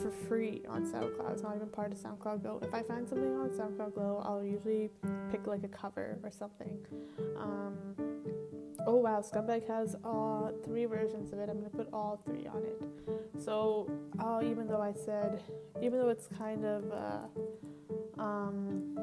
for 0.00 0.10
free 0.10 0.62
on 0.68 0.84
SoundCloud. 0.84 1.32
It's 1.32 1.42
not 1.42 1.56
even 1.56 1.68
part 1.68 1.92
of 1.92 1.98
SoundCloud 1.98 2.42
Go. 2.42 2.58
If 2.62 2.74
I 2.74 2.82
find 2.82 3.08
something 3.08 3.36
on 3.36 3.50
SoundCloud 3.50 3.94
Go, 3.94 4.22
I'll 4.24 4.42
usually 4.42 4.90
pick 5.30 5.46
like 5.46 5.64
a 5.64 5.68
cover 5.68 6.18
or 6.22 6.30
something. 6.30 6.78
Um, 7.38 7.72
oh 8.86 8.96
wow, 8.96 9.20
Scumbag 9.20 9.66
has 9.68 9.96
uh, 10.04 10.50
three 10.64 10.84
versions 10.84 11.32
of 11.32 11.38
it. 11.38 11.48
I'm 11.48 11.58
gonna 11.58 11.70
put 11.70 11.88
all 11.92 12.20
three 12.24 12.46
on 12.46 12.62
it. 12.64 12.82
So 13.38 13.90
uh, 14.18 14.40
even 14.42 14.66
though 14.66 14.80
I 14.80 14.92
said, 14.92 15.42
even 15.80 15.98
though 15.98 16.08
it's 16.08 16.28
kind 16.38 16.64
of, 16.64 16.84
uh, 16.92 18.20
um, 18.20 18.96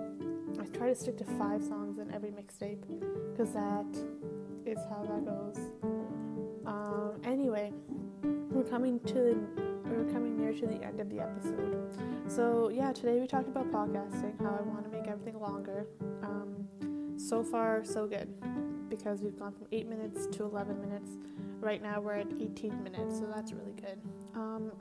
I 0.59 0.65
try 0.77 0.87
to 0.87 0.95
stick 0.95 1.17
to 1.17 1.23
five 1.23 1.63
songs 1.63 1.99
in 1.99 2.13
every 2.13 2.31
mixtape 2.31 2.83
because 3.31 3.53
that 3.53 3.85
is 4.65 4.79
how 4.89 5.03
that 5.03 5.25
goes. 5.25 5.57
Um, 6.65 7.21
anyway, 7.23 7.71
we're 8.23 8.63
coming 8.63 8.99
to 9.01 9.13
the 9.13 9.37
we're 9.85 10.11
coming 10.13 10.37
near 10.37 10.53
to 10.53 10.67
the 10.67 10.83
end 10.83 10.99
of 10.99 11.09
the 11.09 11.19
episode. 11.19 11.91
So 12.27 12.69
yeah, 12.69 12.91
today 12.91 13.19
we 13.19 13.27
talked 13.27 13.47
about 13.47 13.71
podcasting, 13.71 14.39
how 14.41 14.57
I 14.59 14.61
want 14.61 14.83
to 14.85 14.97
make 14.97 15.07
everything 15.07 15.39
longer. 15.39 15.87
Um, 16.21 17.17
so 17.17 17.43
far, 17.43 17.83
so 17.83 18.07
good 18.07 18.29
because 18.99 19.21
we've 19.21 19.39
gone 19.39 19.53
from 19.53 19.65
8 19.71 19.87
minutes 19.87 20.27
to 20.27 20.43
11 20.43 20.79
minutes. 20.81 21.11
Right 21.61 21.81
now 21.81 22.01
we're 22.01 22.15
at 22.15 22.27
18 22.39 22.83
minutes, 22.83 23.19
so 23.19 23.31
that's 23.33 23.53
really 23.53 23.73
good. 23.73 23.99
Um, 24.35 24.71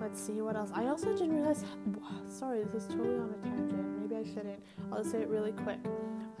let's 0.00 0.20
see 0.20 0.40
what 0.40 0.56
else. 0.56 0.70
I 0.74 0.88
also 0.88 1.12
didn't 1.12 1.36
realize. 1.36 1.64
Sorry, 2.28 2.64
this 2.64 2.84
is 2.84 2.88
totally 2.88 3.18
on 3.18 3.30
a 3.30 3.48
tangent. 3.48 4.00
Maybe 4.00 4.16
I 4.16 4.24
shouldn't. 4.24 4.60
I'll 4.90 4.98
just 4.98 5.12
say 5.12 5.22
it 5.22 5.28
really 5.28 5.52
quick. 5.52 5.78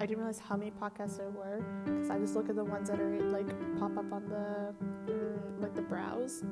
I 0.00 0.06
didn't 0.06 0.18
realize 0.18 0.40
how 0.40 0.56
many 0.56 0.72
podcasts 0.72 1.18
there 1.18 1.30
were 1.30 1.62
because 1.84 2.10
I 2.10 2.18
just 2.18 2.34
look 2.34 2.48
at 2.48 2.56
the 2.56 2.64
ones 2.64 2.90
that 2.90 2.98
are 3.00 3.20
like 3.30 3.48
pop 3.78 3.96
up 3.96 4.12
on 4.12 4.28
the 4.28 4.74
mm, 5.12 5.62
like 5.62 5.74
the 5.74 5.82
browse 5.82 6.42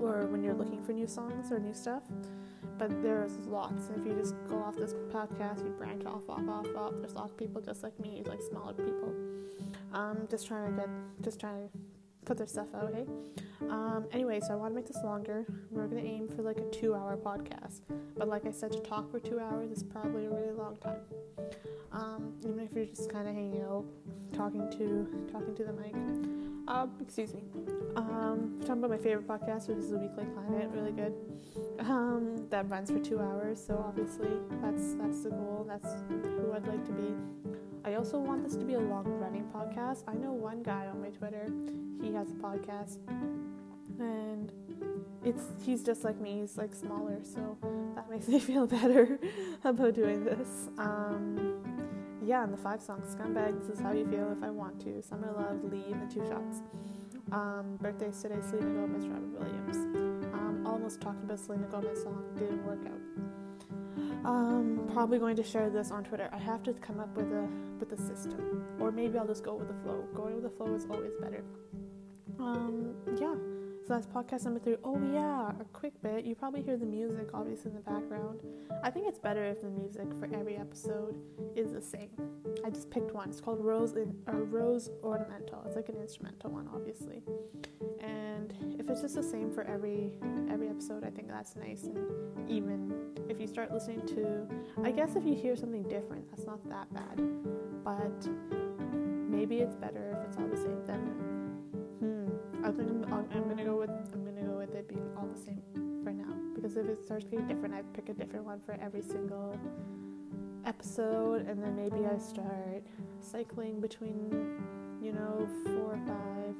or 0.00 0.26
when 0.26 0.42
you're 0.42 0.54
looking 0.54 0.82
for 0.82 0.92
new 0.92 1.06
songs 1.06 1.50
or 1.50 1.58
new 1.58 1.74
stuff 1.74 2.04
but 2.78 3.02
there's 3.02 3.38
lots. 3.46 3.90
If 3.96 4.06
you 4.06 4.14
just 4.14 4.34
go 4.48 4.58
off 4.58 4.76
this 4.76 4.94
podcast, 5.16 5.64
you 5.64 5.70
branch 5.70 6.04
off, 6.04 6.28
off, 6.28 6.46
off, 6.46 6.66
off. 6.76 6.92
There's 6.98 7.14
lots 7.14 7.32
of 7.32 7.38
people 7.38 7.62
just 7.62 7.82
like 7.82 7.98
me, 7.98 8.22
like 8.26 8.42
smaller 8.42 8.74
people, 8.74 9.14
um, 9.94 10.28
just 10.30 10.46
trying 10.46 10.70
to 10.70 10.80
get, 10.82 10.90
just 11.22 11.40
trying 11.40 11.68
to 11.68 11.78
put 12.26 12.36
their 12.36 12.46
stuff 12.46 12.66
out. 12.74 12.92
Hey. 12.94 13.06
Um, 13.70 14.04
anyway, 14.12 14.40
so 14.40 14.52
I 14.52 14.56
want 14.56 14.72
to 14.72 14.76
make 14.76 14.86
this 14.86 15.02
longer. 15.02 15.46
We're 15.70 15.86
gonna 15.86 16.02
aim 16.02 16.28
for 16.28 16.42
like 16.42 16.58
a 16.58 16.68
two-hour 16.70 17.16
podcast, 17.16 17.80
but 18.18 18.28
like 18.28 18.44
I 18.44 18.50
said, 18.50 18.72
to 18.72 18.80
talk 18.80 19.10
for 19.10 19.18
two 19.18 19.40
hours 19.40 19.70
is 19.70 19.82
probably 19.82 20.26
a 20.26 20.30
really 20.30 20.52
long 20.52 20.76
time. 20.76 21.00
Um, 21.92 22.34
even 22.44 22.60
if 22.60 22.74
you're 22.74 22.84
just 22.84 23.10
kind 23.10 23.26
of 23.26 23.34
hanging 23.34 23.62
out, 23.62 23.86
talking 24.34 24.70
to 24.72 25.32
talking 25.32 25.54
to 25.54 25.64
the 25.64 25.72
mic. 25.72 25.94
Uh, 26.68 26.86
excuse 27.00 27.32
me. 27.32 27.42
Um, 27.96 28.56
talking 28.60 28.78
about 28.84 28.90
my 28.90 28.98
favorite 28.98 29.26
podcast, 29.28 29.68
which 29.68 29.78
is 29.78 29.90
the 29.90 29.98
Weekly 29.98 30.24
Planet, 30.24 30.68
really 30.72 30.92
good. 30.92 31.14
Um, 31.78 32.46
that 32.50 32.68
runs 32.68 32.90
for 32.90 32.98
two 32.98 33.20
hours, 33.20 33.64
so 33.64 33.82
obviously 33.86 34.30
that's 34.60 34.94
that's 34.94 35.22
the 35.22 35.30
goal. 35.30 35.64
That's 35.68 35.92
who 36.10 36.52
I'd 36.52 36.66
like 36.66 36.84
to 36.86 36.92
be. 36.92 37.14
I 37.84 37.94
also 37.94 38.18
want 38.18 38.42
this 38.42 38.56
to 38.56 38.64
be 38.64 38.74
a 38.74 38.80
long 38.80 39.04
running 39.20 39.44
podcast. 39.54 40.02
I 40.08 40.14
know 40.14 40.32
one 40.32 40.62
guy 40.62 40.86
on 40.86 41.00
my 41.00 41.08
Twitter, 41.08 41.48
he 42.02 42.12
has 42.14 42.32
a 42.32 42.34
podcast, 42.34 42.98
and 44.00 44.52
it's 45.24 45.44
he's 45.64 45.84
just 45.84 46.02
like 46.02 46.20
me. 46.20 46.40
He's 46.40 46.56
like 46.56 46.74
smaller, 46.74 47.20
so 47.22 47.56
that 47.94 48.10
makes 48.10 48.26
me 48.26 48.40
feel 48.40 48.66
better 48.66 49.20
about 49.64 49.94
doing 49.94 50.24
this. 50.24 50.68
Um, 50.78 51.75
yeah, 52.26 52.42
and 52.42 52.52
the 52.52 52.56
five 52.56 52.82
songs 52.82 53.14
Scumbag, 53.14 53.60
This 53.60 53.78
Is 53.78 53.80
How 53.80 53.92
You 53.92 54.04
Feel 54.08 54.32
If 54.36 54.42
I 54.42 54.50
Want 54.50 54.80
To, 54.80 55.00
Summer 55.00 55.32
Love, 55.36 55.62
Leave, 55.72 55.92
and 55.92 56.10
Two 56.10 56.26
Shots. 56.26 56.62
Um, 57.30 57.78
birthdays 57.80 58.20
today, 58.20 58.38
Selena 58.40 58.80
Gomez, 58.80 59.06
Robert 59.06 59.40
Williams. 59.40 59.76
Um, 60.34 60.64
almost 60.66 61.00
talked 61.00 61.22
about 61.22 61.38
Selena 61.38 61.66
Gomez 61.68 62.02
song, 62.02 62.24
didn't 62.36 62.66
work 62.66 62.80
out. 62.84 64.26
Um, 64.28 64.88
probably 64.92 65.20
going 65.20 65.36
to 65.36 65.44
share 65.44 65.70
this 65.70 65.92
on 65.92 66.02
Twitter. 66.02 66.28
I 66.32 66.38
have 66.38 66.64
to 66.64 66.72
come 66.74 66.98
up 66.98 67.16
with 67.16 67.32
a 67.32 67.48
with 67.78 67.92
a 67.92 67.96
system, 67.96 68.64
or 68.80 68.90
maybe 68.90 69.18
I'll 69.18 69.26
just 69.26 69.44
go 69.44 69.54
with 69.54 69.68
the 69.68 69.74
flow. 69.84 70.04
Going 70.14 70.34
with 70.34 70.42
the 70.42 70.50
flow 70.50 70.74
is 70.74 70.84
always 70.90 71.12
better. 71.20 71.44
Um, 72.40 72.94
yeah. 73.20 73.34
So 73.86 73.94
that's 73.94 74.06
podcast 74.08 74.44
number 74.44 74.58
three. 74.58 74.74
Oh 74.82 75.00
yeah, 75.12 75.50
a 75.60 75.64
quick 75.72 75.92
bit. 76.02 76.24
You 76.24 76.34
probably 76.34 76.60
hear 76.60 76.76
the 76.76 76.84
music 76.84 77.28
obviously 77.32 77.70
in 77.70 77.76
the 77.76 77.82
background. 77.82 78.40
I 78.82 78.90
think 78.90 79.06
it's 79.06 79.20
better 79.20 79.44
if 79.44 79.60
the 79.60 79.68
music 79.68 80.08
for 80.18 80.28
every 80.34 80.56
episode 80.56 81.14
is 81.54 81.70
the 81.70 81.80
same. 81.80 82.10
I 82.64 82.70
just 82.70 82.90
picked 82.90 83.12
one. 83.12 83.28
It's 83.28 83.40
called 83.40 83.64
Rose 83.64 83.92
in 83.92 84.12
or 84.26 84.42
Rose 84.42 84.90
Ornamental. 85.04 85.62
It's 85.66 85.76
like 85.76 85.88
an 85.88 85.98
instrumental 85.98 86.50
one, 86.50 86.68
obviously. 86.74 87.22
And 88.00 88.52
if 88.76 88.90
it's 88.90 89.02
just 89.02 89.14
the 89.14 89.22
same 89.22 89.52
for 89.52 89.62
every 89.62 90.10
every 90.50 90.68
episode, 90.68 91.04
I 91.04 91.10
think 91.10 91.28
that's 91.28 91.54
nice 91.54 91.84
and 91.84 92.50
even. 92.50 92.92
If 93.28 93.40
you 93.40 93.46
start 93.46 93.72
listening 93.72 94.04
to, 94.08 94.48
I 94.82 94.90
guess 94.90 95.14
if 95.14 95.24
you 95.24 95.34
hear 95.36 95.54
something 95.54 95.84
different, 95.84 96.28
that's 96.30 96.44
not 96.44 96.58
that 96.68 96.92
bad. 96.92 97.22
But 97.84 98.28
maybe 99.30 99.60
it's 99.60 99.76
better 99.76 100.10
if 100.10 100.28
it's 100.28 100.36
all 100.38 100.48
the 100.48 100.56
same. 100.56 100.84
Then 100.86 101.25
I 102.66 102.72
think 102.72 102.90
I'm, 102.90 103.28
I'm, 103.32 103.48
gonna 103.48 103.64
go 103.64 103.76
with 103.76 103.90
I'm 103.90 104.24
gonna 104.24 104.44
go 104.44 104.58
with 104.58 104.74
it 104.74 104.88
being 104.88 105.08
all 105.16 105.28
the 105.32 105.38
same 105.38 105.62
for 106.02 106.10
now 106.10 106.34
because 106.52 106.76
if 106.76 106.86
it 106.86 107.04
starts 107.04 107.24
getting 107.24 107.46
different, 107.46 107.72
I 107.72 107.82
pick 107.94 108.08
a 108.08 108.12
different 108.12 108.44
one 108.44 108.58
for 108.66 108.76
every 108.82 109.02
single 109.02 109.56
episode, 110.64 111.46
and 111.46 111.62
then 111.62 111.76
maybe 111.76 112.04
I 112.06 112.18
start 112.18 112.82
cycling 113.20 113.80
between 113.80 114.58
you 115.00 115.12
know 115.12 115.46
four 115.64 115.94
or 115.94 116.00
five. 116.08 116.56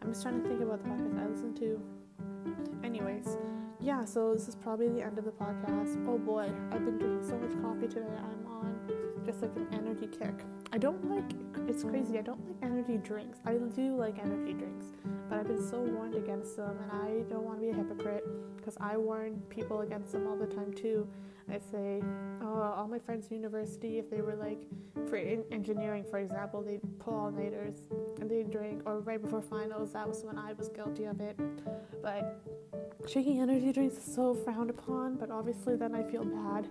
I'm 0.00 0.12
just 0.12 0.22
trying 0.22 0.42
to 0.42 0.48
think 0.48 0.62
about 0.62 0.82
the 0.82 0.88
podcast 0.88 1.22
I 1.22 1.28
listen 1.28 1.54
to. 1.56 1.78
Anyways, 2.82 3.36
yeah. 3.80 4.06
So 4.06 4.32
this 4.32 4.48
is 4.48 4.56
probably 4.56 4.88
the 4.88 5.02
end 5.02 5.18
of 5.18 5.26
the 5.26 5.32
podcast. 5.32 6.08
Oh 6.08 6.16
boy, 6.16 6.50
I've 6.72 6.86
been 6.86 6.96
drinking 6.96 7.28
so 7.28 7.36
much 7.36 7.52
coffee 7.60 7.88
today. 7.88 8.16
I'm 8.16 8.46
on 8.46 8.80
just 9.26 9.42
like 9.42 9.54
an 9.56 9.68
energy 9.72 10.06
kick. 10.06 10.34
I 10.74 10.78
don't 10.78 11.08
like, 11.08 11.32
it's 11.68 11.84
crazy, 11.84 12.18
I 12.18 12.22
don't 12.22 12.44
like 12.46 12.56
energy 12.62 12.98
drinks. 12.98 13.38
I 13.46 13.52
do 13.52 13.96
like 13.96 14.18
energy 14.18 14.54
drinks, 14.54 14.86
but 15.34 15.40
I've 15.40 15.48
been 15.48 15.68
so 15.68 15.80
warned 15.80 16.14
against 16.14 16.56
them, 16.56 16.78
and 16.80 16.92
I 16.92 17.28
don't 17.28 17.42
want 17.42 17.58
to 17.58 17.66
be 17.66 17.70
a 17.70 17.74
hypocrite 17.74 18.24
because 18.56 18.76
I 18.80 18.96
warn 18.96 19.42
people 19.48 19.80
against 19.80 20.12
them 20.12 20.28
all 20.28 20.36
the 20.36 20.46
time 20.46 20.72
too. 20.72 21.08
I 21.50 21.58
say, 21.58 22.02
oh, 22.40 22.74
all 22.76 22.86
my 22.86 23.00
friends 23.00 23.26
in 23.30 23.36
university, 23.38 23.98
if 23.98 24.08
they 24.08 24.20
were 24.20 24.36
like, 24.36 24.62
for 25.08 25.16
in 25.16 25.42
engineering, 25.50 26.04
for 26.08 26.20
example, 26.20 26.62
they'd 26.62 26.80
pull 27.00 27.14
all 27.14 27.30
nighters 27.32 27.74
and 28.20 28.30
they'd 28.30 28.48
drink, 28.48 28.82
or 28.86 29.00
right 29.00 29.20
before 29.20 29.42
finals, 29.42 29.92
that 29.92 30.08
was 30.08 30.22
when 30.24 30.38
I 30.38 30.52
was 30.52 30.68
guilty 30.68 31.04
of 31.04 31.20
it. 31.20 31.36
But 32.00 32.40
drinking 33.10 33.40
energy 33.40 33.72
drinks 33.72 33.96
is 33.96 34.14
so 34.14 34.34
frowned 34.34 34.70
upon, 34.70 35.16
but 35.16 35.32
obviously 35.32 35.74
then 35.74 35.96
I 35.96 36.04
feel 36.04 36.24
bad 36.24 36.68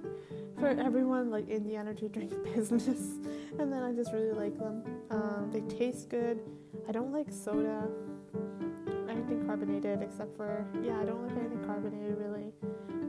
for 0.58 0.68
everyone 0.68 1.30
like 1.30 1.50
in 1.50 1.68
the 1.68 1.76
energy 1.76 2.08
drink 2.08 2.32
business, 2.56 2.88
and 3.60 3.74
then 3.74 3.84
I 3.84 3.92
just 3.92 4.14
really 4.14 4.32
like 4.32 4.58
them. 4.58 4.84
Um, 5.12 5.50
they 5.52 5.62
taste 5.62 6.08
good. 6.08 6.40
I 6.88 6.92
don't 6.92 7.12
like 7.12 7.28
soda, 7.30 7.88
carbonated 9.54 10.02
except 10.02 10.36
for 10.36 10.66
yeah, 10.82 11.00
I 11.00 11.06
don't 11.06 11.22
like 11.28 11.38
anything 11.38 11.64
carbonated 11.64 12.18
really. 12.18 12.52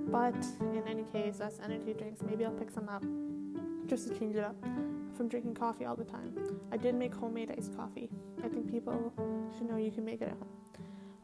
But 0.09 0.37
in 0.61 0.83
any 0.87 1.05
case, 1.05 1.39
that's 1.39 1.59
energy 1.59 1.95
drinks. 1.95 2.21
Maybe 2.21 2.45
I'll 2.45 2.53
pick 2.53 2.71
some 2.71 2.87
up 2.91 3.03
just 3.87 4.09
to 4.09 4.19
change 4.19 4.37
it 4.37 4.45
up 4.45 4.55
from 5.17 5.29
drinking 5.29 5.55
coffee 5.55 5.87
all 5.87 5.97
the 5.97 6.05
time. 6.05 6.37
I 6.71 6.77
did 6.77 6.97
make 6.97 7.15
homemade 7.15 7.51
iced 7.57 7.75
coffee. 7.75 8.11
I 8.45 8.49
think 8.49 8.71
people 8.71 9.11
should 9.57 9.71
know 9.71 9.79
you 9.79 9.91
can 9.91 10.05
make 10.05 10.21
it 10.21 10.29
at 10.29 10.33
home. 10.33 10.49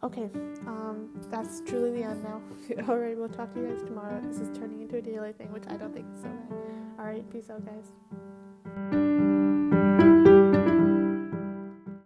Okay, 0.03 0.31
um, 0.67 1.11
that's 1.31 1.61
truly 1.67 1.91
the 1.91 2.03
end 2.03 2.25
now. 2.25 2.41
Alright, 2.89 3.19
we'll 3.19 3.29
talk 3.29 3.53
to 3.53 3.61
you 3.61 3.69
guys 3.69 3.83
tomorrow. 3.83 4.23
This 4.23 4.39
is 4.39 4.49
turning 4.57 4.81
into 4.81 4.97
a 4.97 5.03
daily 5.03 5.35
thing, 5.35 5.53
which 5.53 5.65
I 5.69 5.77
don't 5.77 5.93
think 5.93 6.07
is 6.15 6.23
so 6.23 6.29
bad. 6.29 6.59
Alright, 6.99 7.31
peace 7.31 7.51
out, 7.51 7.67
guys. 7.67 7.93